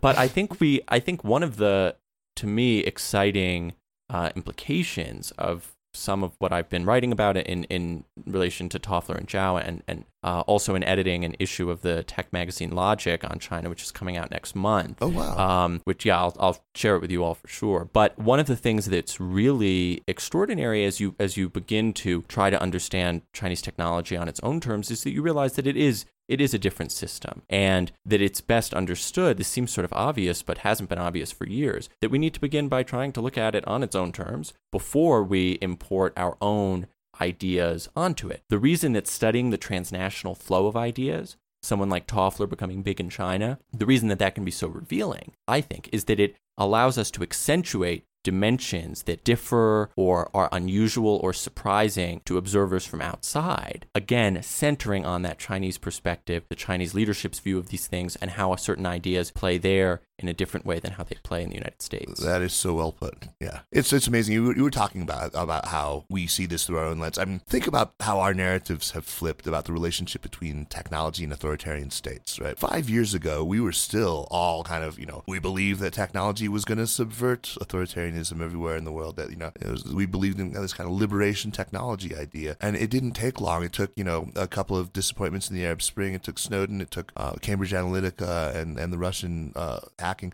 [0.00, 0.82] but I think we.
[0.88, 1.96] I think one of the
[2.36, 3.74] to me exciting
[4.10, 8.78] uh, implications of some of what I've been writing about it in, in relation to
[8.78, 12.70] Toffler and Zhao and, and uh, also in editing an issue of the tech magazine
[12.70, 14.98] Logic on China, which is coming out next month.
[15.00, 15.36] Oh wow!
[15.64, 17.88] Um, which yeah, I'll, I'll share it with you all for sure.
[17.92, 22.50] But one of the things that's really extraordinary as you as you begin to try
[22.50, 26.06] to understand Chinese technology on its own terms is that you realize that it is
[26.28, 29.36] it is a different system and that it's best understood.
[29.36, 31.88] This seems sort of obvious, but hasn't been obvious for years.
[32.00, 34.52] That we need to begin by trying to look at it on its own terms
[34.72, 36.86] before we import our own
[37.20, 38.42] ideas onto it.
[38.48, 43.10] The reason that studying the transnational flow of ideas someone like Toffler becoming big in
[43.10, 46.96] China, the reason that that can be so revealing, I think, is that it allows
[46.96, 53.86] us to accentuate dimensions that differ or are unusual or surprising to observers from outside.
[53.94, 58.56] Again, centering on that Chinese perspective, the Chinese leadership's view of these things, and how
[58.56, 61.82] certain ideas play there in a different way than how they play in the United
[61.82, 62.20] States.
[62.20, 63.28] That is so well put.
[63.40, 64.34] Yeah, it's it's amazing.
[64.34, 67.18] You you were talking about about how we see this through our own lens.
[67.18, 71.32] I mean, think about how our narratives have flipped about the relationship between technology and
[71.32, 72.40] authoritarian states.
[72.40, 75.92] Right, five years ago, we were still all kind of you know we believed that
[75.92, 79.16] technology was going to subvert authoritarianism everywhere in the world.
[79.16, 82.90] That you know was, we believed in this kind of liberation technology idea, and it
[82.90, 83.64] didn't take long.
[83.64, 86.14] It took you know a couple of disappointments in the Arab Spring.
[86.14, 86.80] It took Snowden.
[86.80, 89.52] It took uh, Cambridge Analytica and and the Russian.
[89.54, 89.80] Uh,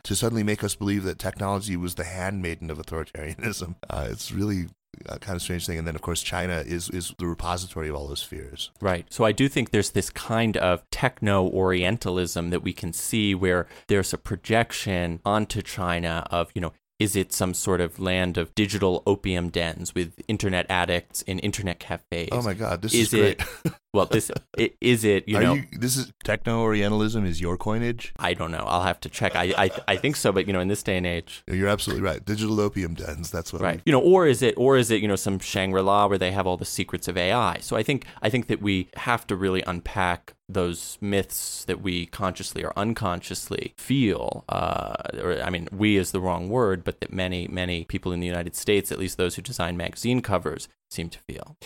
[0.03, 3.77] to suddenly make us believe that technology was the handmaiden of authoritarianism.
[3.91, 4.69] Uh, it's really
[5.07, 5.79] a kind of strange thing.
[5.79, 8.71] And then, of course, China is, is the repository of all those fears.
[8.81, 9.07] Right.
[9.11, 13.67] So I do think there's this kind of techno Orientalism that we can see where
[13.89, 18.55] there's a projection onto China of, you know, is it some sort of land of
[18.55, 22.29] digital opium dens with internet addicts in internet cafes?
[22.31, 23.41] Oh my God, this is, is great.
[23.65, 25.29] It, well, this it, is it.
[25.29, 28.13] You Are know, you, this is techno Orientalism is your coinage.
[28.19, 28.65] I don't know.
[28.67, 29.35] I'll have to check.
[29.35, 32.05] I, I I think so, but you know, in this day and age, you're absolutely
[32.05, 32.25] right.
[32.25, 33.31] Digital opium dens.
[33.31, 33.63] That's what.
[33.63, 33.77] Right.
[33.77, 36.19] We, you know, or is it or is it you know some Shangri La where
[36.19, 37.59] they have all the secrets of AI?
[37.61, 42.07] So I think I think that we have to really unpack those myths that we
[42.07, 47.13] consciously or unconsciously feel, uh, or I mean, we is the wrong word, but that
[47.13, 51.09] many, many people in the United States, at least those who design magazine covers, seem
[51.09, 51.57] to feel.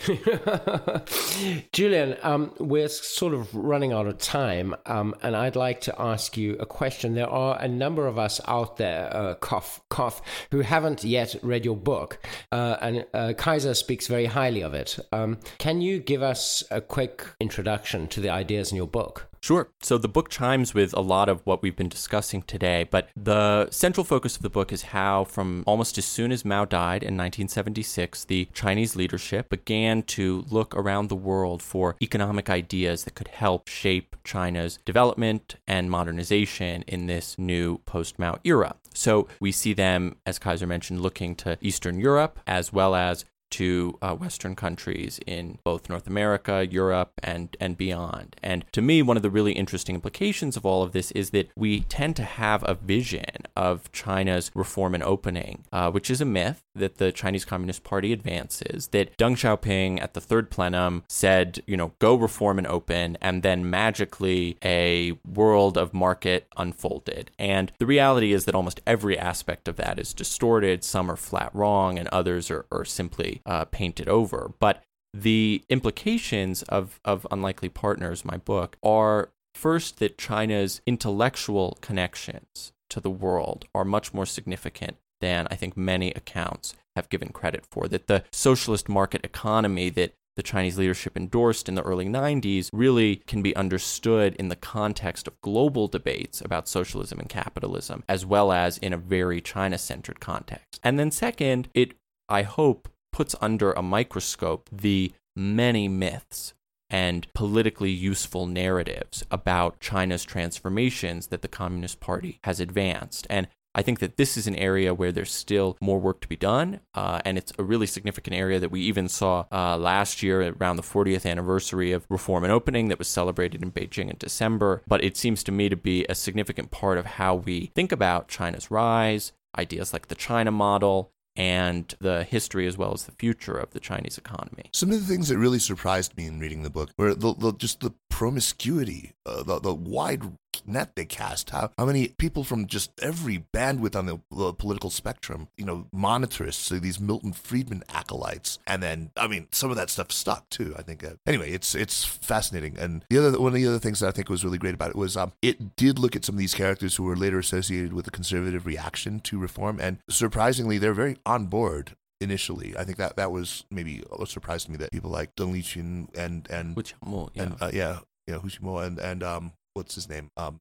[1.73, 6.37] Julian, um, we're sort of running out of time, um, and I'd like to ask
[6.37, 7.15] you a question.
[7.15, 11.65] There are a number of us out there, uh, cough, cough, who haven't yet read
[11.65, 14.99] your book, uh, and uh, Kaiser speaks very highly of it.
[15.13, 19.29] Um, can you give us a quick introduction to the ideas in your book?
[19.47, 19.69] Sure.
[19.81, 23.71] So the book chimes with a lot of what we've been discussing today, but the
[23.71, 27.17] central focus of the book is how, from almost as soon as Mao died in
[27.17, 33.29] 1976, the Chinese leadership began to look around the world for economic ideas that could
[33.29, 38.75] help shape China's development and modernization in this new post Mao era.
[38.95, 43.99] So we see them, as Kaiser mentioned, looking to Eastern Europe as well as to
[44.03, 48.37] uh, Western countries in both North America, Europe, and, and beyond.
[48.43, 51.51] And to me, one of the really interesting implications of all of this is that
[51.57, 56.25] we tend to have a vision of China's reform and opening, uh, which is a
[56.25, 61.63] myth that the Chinese Communist Party advances, that Deng Xiaoping at the third plenum said,
[61.67, 67.31] you know, go reform and open, and then magically a world of market unfolded.
[67.39, 70.85] And the reality is that almost every aspect of that is distorted.
[70.85, 74.53] Some are flat wrong, and others are, are simply uh, painted over.
[74.59, 74.83] But
[75.15, 83.01] the implications of, of Unlikely Partners, my book, are first that China's intellectual connections to
[83.01, 87.89] the world are much more significant than I think many accounts have given credit for.
[87.89, 93.17] That the socialist market economy that the Chinese leadership endorsed in the early 90s really
[93.27, 98.53] can be understood in the context of global debates about socialism and capitalism, as well
[98.53, 100.79] as in a very China centered context.
[100.83, 101.95] And then, second, it,
[102.29, 106.53] I hope, puts under a microscope the many myths
[106.91, 113.27] and politically useful narratives about China's transformations that the Communist Party has advanced.
[113.29, 116.37] And I think that this is an area where there's still more work to be
[116.37, 116.81] done.
[116.95, 120.77] Uh, and it's a really significant area that we even saw uh, last year around
[120.77, 124.83] the 40th anniversary of Reform and Opening that was celebrated in Beijing in December.
[124.87, 128.29] But it seems to me to be a significant part of how we think about
[128.29, 133.57] China's rise, ideas like the China model, and the history as well as the future
[133.57, 134.71] of the Chinese economy.
[134.73, 137.53] Some of the things that really surprised me in reading the book were the, the,
[137.53, 140.23] just the promiscuity, uh, the, the wide
[140.69, 141.51] net they cast.
[141.51, 145.87] How how many people from just every bandwidth on the, the political spectrum, you know,
[145.93, 150.49] monitors so these Milton Friedman acolytes, and then I mean, some of that stuff stuck
[150.51, 150.75] too.
[150.79, 151.05] I think.
[151.05, 152.77] Uh, anyway, it's it's fascinating.
[152.79, 154.91] And the other one of the other things that I think was really great about
[154.91, 157.93] it was um, it did look at some of these characters who were later associated
[157.93, 162.75] with the conservative reaction to reform, and surprisingly, they're very on board initially.
[162.77, 166.09] I think that that was maybe a surprise to me that people like Deng Liqun
[166.17, 167.43] and and more, yeah.
[167.43, 170.31] and uh, yeah, yeah, Hu Mo and and um what's his name?
[170.37, 170.61] Um,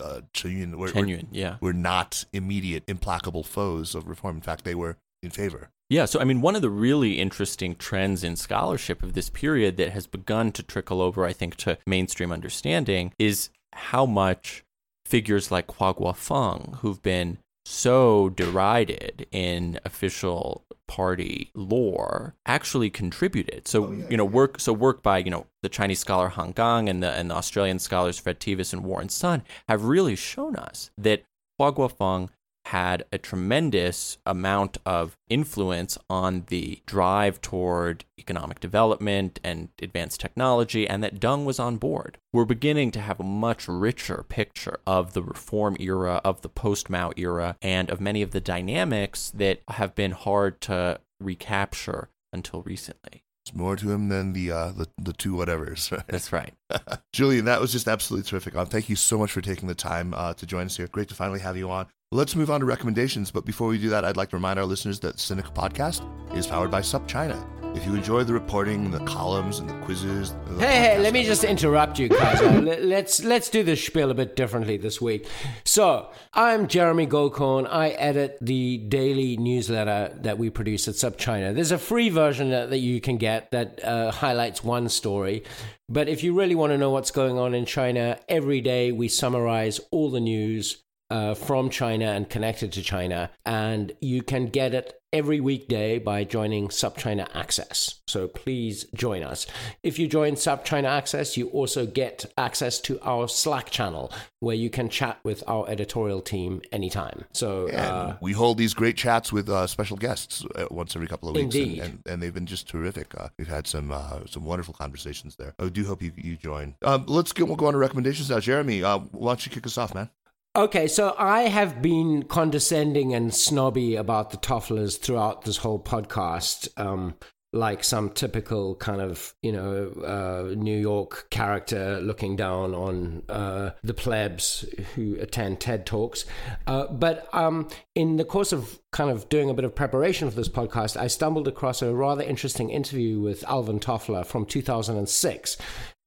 [0.00, 1.56] uh, Chen Yun were, Chen Yun, yeah.
[1.60, 4.36] were not immediate, implacable foes of reform.
[4.36, 5.70] In fact, they were in favor.
[5.90, 9.76] Yeah, so I mean, one of the really interesting trends in scholarship of this period
[9.76, 14.64] that has begun to trickle over, I think, to mainstream understanding is how much
[15.04, 23.66] figures like Hua Guofeng, who've been so derided in official party lore actually contributed.
[23.66, 26.52] So, oh, yeah, you know, work so work by, you know, the Chinese scholar Han
[26.52, 30.56] Gang and the and the Australian scholars Fred Teiwes and Warren Sun have really shown
[30.56, 31.24] us that
[31.58, 32.28] Hua Guofeng
[32.66, 40.88] had a tremendous amount of influence on the drive toward economic development and advanced technology,
[40.88, 42.18] and that Deng was on board.
[42.32, 46.88] We're beginning to have a much richer picture of the reform era, of the post
[46.88, 52.62] Mao era, and of many of the dynamics that have been hard to recapture until
[52.62, 53.23] recently.
[53.44, 55.92] There's more to him than the uh, the, the two whatevers.
[55.92, 56.02] Right?
[56.08, 56.54] That's right.
[57.12, 58.56] Julian, that was just absolutely terrific.
[58.56, 60.86] Um, thank you so much for taking the time uh, to join us here.
[60.88, 61.86] Great to finally have you on.
[62.10, 63.30] Let's move on to recommendations.
[63.30, 66.02] But before we do that, I'd like to remind our listeners that Sinica Podcast
[66.36, 67.63] is powered by SupChina.
[67.74, 71.24] If you enjoy the reporting, the columns, and the quizzes, the Hey, hey, let me
[71.24, 72.48] just interrupt you, Kaiser.
[72.60, 75.26] Let- let's let's do this spiel a bit differently this week.
[75.64, 77.66] So, I'm Jeremy Goldkorn.
[77.68, 81.52] I edit the daily newsletter that we produce at SupChina.
[81.52, 85.42] There's a free version that, that you can get that uh, highlights one story.
[85.88, 89.08] But if you really want to know what's going on in China, every day we
[89.08, 93.30] summarize all the news uh, from China and connected to China.
[93.44, 98.00] And you can get it every weekday by joining SupChina Access.
[98.08, 99.46] So please join us.
[99.84, 104.70] If you join SupChina Access, you also get access to our Slack channel where you
[104.70, 107.24] can chat with our editorial team anytime.
[107.32, 111.06] So, And uh, we hold these great chats with uh, special guests uh, once every
[111.06, 113.14] couple of weeks, and, and, and they've been just terrific.
[113.16, 115.54] Uh, we've had some uh, some wonderful conversations there.
[115.60, 116.74] I do hope you you join.
[116.82, 118.40] Um, let's get we'll go on to recommendations now.
[118.40, 120.10] Jeremy, uh, why don't you kick us off, man?
[120.56, 126.68] Okay, so I have been condescending and snobby about the Tofflers throughout this whole podcast,
[126.76, 127.16] um,
[127.52, 133.70] like some typical kind of, you know, uh, New York character looking down on uh,
[133.82, 136.24] the plebs who attend TED Talks.
[136.68, 140.36] Uh, but um, in the course of kind of doing a bit of preparation for
[140.36, 145.56] this podcast, I stumbled across a rather interesting interview with Alvin Toffler from 2006.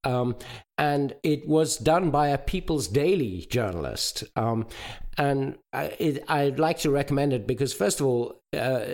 [0.05, 0.37] Um,
[0.77, 4.23] and it was done by a People's Daily journalist.
[4.35, 4.67] Um,
[5.19, 8.85] and I, it, I'd like to recommend it because, first of all, uh,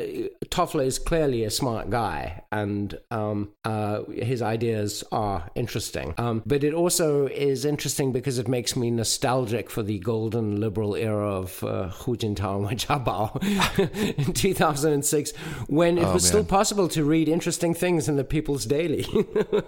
[0.46, 6.14] Toffler is clearly a smart guy, and um, uh, his ideas are interesting.
[6.18, 10.96] Um, but it also is interesting because it makes me nostalgic for the golden liberal
[10.96, 15.32] era of uh, Hu Jintao and Jiabao in 2006,
[15.68, 19.06] when it Oh, was still possible to read interesting things in the People's Daily.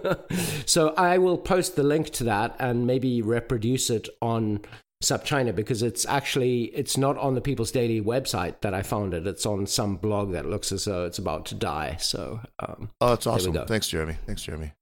[0.66, 4.60] so I will post the link to that and maybe reproduce it on
[5.02, 9.26] SupChina because it's actually it's not on the People's Daily website that I found it.
[9.26, 11.96] It's on some blog that looks as though it's about to die.
[12.00, 13.52] So um, Oh, that's awesome.
[13.66, 14.16] Thanks, Jeremy.
[14.26, 14.72] Thanks, Jeremy.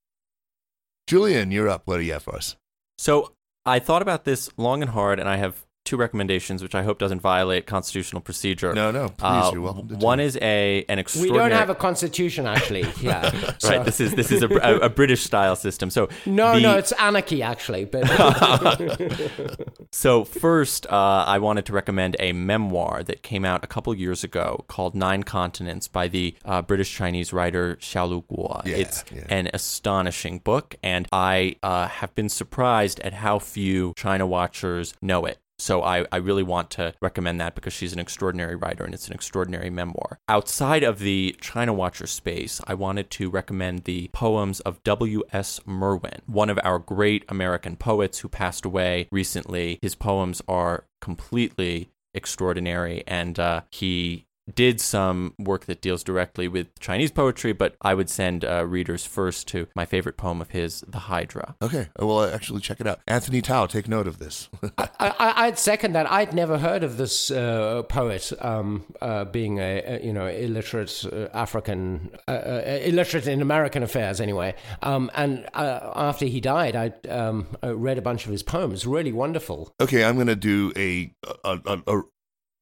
[1.07, 1.83] Julian, you're up.
[1.85, 2.57] What do you have for us?
[2.97, 3.33] So
[3.67, 6.99] I thought about this long and hard, and I have two recommendations, which I hope
[6.99, 8.73] doesn't violate constitutional procedure.
[8.75, 9.97] No, no, please, Uh, you're welcome to.
[9.97, 11.45] One is a an extraordinary.
[11.45, 12.85] we don't have a constitution actually.
[13.01, 13.85] Yeah, So- right.
[13.85, 15.91] This is this is a, a, a British style system.
[15.91, 17.85] So no, the- no, it's anarchy actually.
[17.85, 18.05] But
[19.93, 24.25] So first, uh, I wanted to recommend a memoir that came out a couple years
[24.25, 28.65] ago called Nine Continents by the uh, British Chinese writer Xiaolu Guo.
[28.65, 29.25] Yeah, it's yeah.
[29.29, 35.27] an astonishing book, and I uh, have been surprised at how few China watchers know
[35.27, 35.39] it.
[35.65, 39.09] So I, I really want to recommend that because she's an extraordinary writer and it's
[39.09, 40.19] an extraordinary memoir.
[40.29, 45.61] Outside of the China Watcher space, I wanted to recommend the poems of W.S.
[45.65, 49.79] Merwin, one of our great American poets who passed away recently.
[49.81, 56.79] His poems are completely extraordinary and uh, he did some work that deals directly with
[56.79, 60.85] Chinese poetry, but I would send uh, readers first to my favorite poem of his,
[60.87, 61.57] The Hydra.
[61.63, 63.01] Okay, well, actually, check it out.
[63.07, 64.49] Anthony Tao, take note of this.
[64.79, 66.11] I, I, I'd second that.
[66.11, 71.05] I'd never heard of this uh, poet um, uh, being a, a you know illiterate
[71.11, 74.55] uh, African, uh, uh, illiterate in American affairs anyway.
[74.83, 78.87] Um, and uh, after he died, I um, I read a bunch of his poems.
[78.87, 79.73] Really wonderful.
[79.81, 81.13] okay, I'm going to do a,
[81.45, 82.03] a, a, a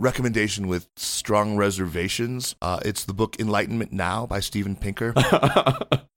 [0.03, 2.57] recommendation with strong reservations.
[2.61, 5.15] Uh, it's the book Enlightenment Now by Steven Pinker.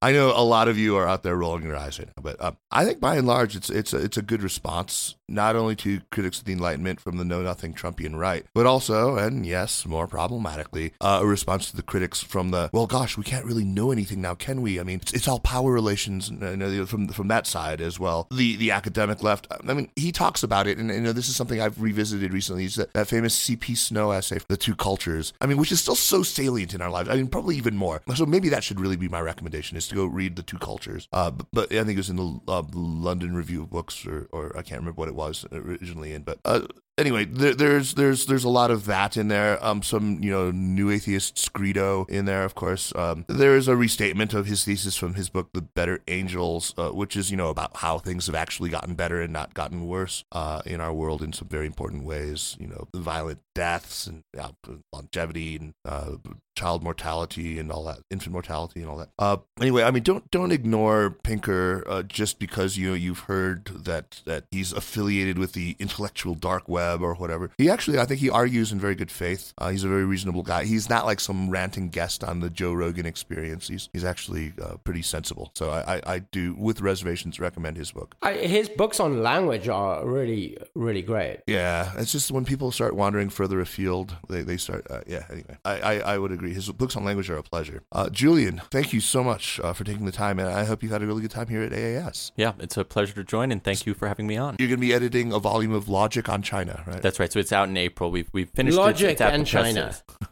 [0.01, 2.39] I know a lot of you are out there rolling your eyes right now, but
[2.43, 5.75] um, I think by and large, it's it's a, it's a good response, not only
[5.77, 9.85] to critics of the Enlightenment from the know nothing Trumpian right, but also, and yes,
[9.85, 13.63] more problematically, uh, a response to the critics from the well, gosh, we can't really
[13.63, 14.79] know anything now, can we?
[14.79, 18.27] I mean, it's, it's all power relations, you know, from from that side as well.
[18.29, 19.47] The the academic left.
[19.67, 22.65] I mean, he talks about it, and you know, this is something I've revisited recently.
[22.65, 23.74] It's that, that famous C.P.
[23.75, 27.09] Snow essay, "The Two Cultures." I mean, which is still so salient in our lives.
[27.09, 28.01] I mean, probably even more.
[28.15, 31.07] So maybe that should really be my recommendation: is to go read "The Two Cultures."
[31.11, 34.27] Uh, but, but I think it was in the uh, London Review of Books, or
[34.31, 36.23] or I can't remember what it was originally in.
[36.23, 36.61] But uh,
[36.97, 39.63] anyway, there, there's there's there's a lot of that in there.
[39.63, 42.93] Um, some you know new atheists screedo in there, of course.
[42.95, 46.89] Um, there is a restatement of his thesis from his book, The Better Angels, uh,
[46.89, 50.23] which is you know about how things have actually gotten better and not gotten worse
[50.31, 52.55] uh, in our world in some very important ways.
[52.59, 54.49] You know, violent deaths and uh,
[54.91, 56.17] longevity and uh,
[56.55, 59.09] child mortality and all that, infant mortality and all that.
[59.19, 63.65] Uh, anyway, I mean, don't don't ignore Pinker uh, just because you know, you've heard
[63.65, 67.51] that that he's affiliated with the intellectual dark web or whatever.
[67.57, 69.53] He actually, I think, he argues in very good faith.
[69.57, 70.65] Uh, he's a very reasonable guy.
[70.65, 73.67] He's not like some ranting guest on the Joe Rogan Experience.
[73.67, 75.51] He's he's actually uh, pretty sensible.
[75.55, 78.15] So I, I, I do, with reservations, recommend his book.
[78.21, 81.41] I, his books on language are really really great.
[81.47, 84.87] Yeah, it's just when people start wandering further afield, they they start.
[84.89, 85.25] Uh, yeah.
[85.29, 87.83] Anyway, I, I I would agree his books on language are a pleasure.
[87.91, 90.89] Uh, Julian, thank you so much uh, for taking the time, and I hope you
[90.89, 92.31] had a really good time here at AAS.
[92.35, 94.55] Yeah, it's a pleasure to join, and thank you for having me on.
[94.59, 97.01] You're going to be editing a volume of Logic on China, right?
[97.01, 97.31] That's right.
[97.31, 98.11] So it's out in April.
[98.11, 99.21] We've we've finished Logic it.
[99.21, 99.95] and China.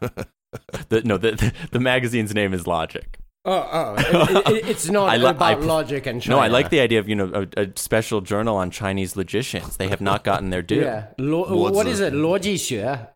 [0.88, 3.18] the, no, the, the the magazine's name is Logic.
[3.46, 3.94] Oh, oh.
[3.98, 6.36] It, it, it's not li- about I, logic and China.
[6.36, 9.76] No, I like the idea of you know a, a, special journal on Chinese logicians.
[9.76, 10.80] They have not gotten their due.
[10.80, 12.14] yeah, Lo- what is it?
[12.14, 13.08] Logixue.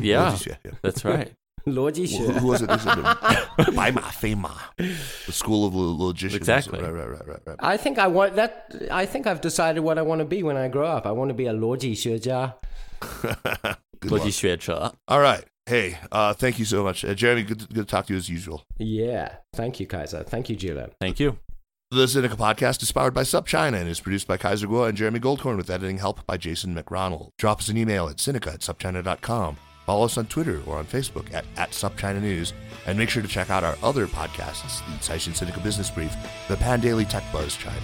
[0.00, 1.32] Yeah, yeah, that's right.
[1.66, 2.18] 逻辑学.
[2.40, 4.34] Who, was it By is Fei
[5.26, 6.36] the school of logicians.
[6.36, 6.80] Exactly.
[6.80, 7.56] Right, right, right, right, right.
[7.60, 8.72] I think I want that.
[8.90, 11.06] I think I've decided what I want to be when I grow up.
[11.06, 12.54] I want to be a 逻辑学家.
[15.08, 15.44] All right.
[15.66, 17.04] Hey, uh, thank you so much.
[17.04, 18.64] Uh, Jeremy, good to, good to talk to you as usual.
[18.78, 19.36] Yeah.
[19.54, 20.22] Thank you, Kaiser.
[20.22, 20.90] Thank you, Julian.
[21.00, 21.38] Thank you.
[21.90, 25.20] The Sinica podcast is powered by SupChina and is produced by Kaiser Kuo and Jeremy
[25.20, 27.30] Goldkorn with editing help by Jason McRonald.
[27.38, 29.56] Drop us an email at sinica at supchina.com.
[29.86, 32.52] Follow us on Twitter or on Facebook at, at SupChina News.
[32.86, 36.14] And make sure to check out our other podcasts, the Caixin Sinica Business Brief,
[36.48, 37.80] the Pandaily Tech Buzz China,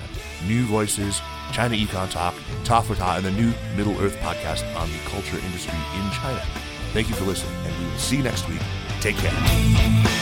[0.47, 1.21] New Voices,
[1.53, 2.35] China Econ Talk,
[2.65, 6.43] Ta for Ta, and the new Middle Earth podcast on the culture industry in China.
[6.93, 8.61] Thank you for listening, and we will see you next week.
[9.01, 10.20] Take care.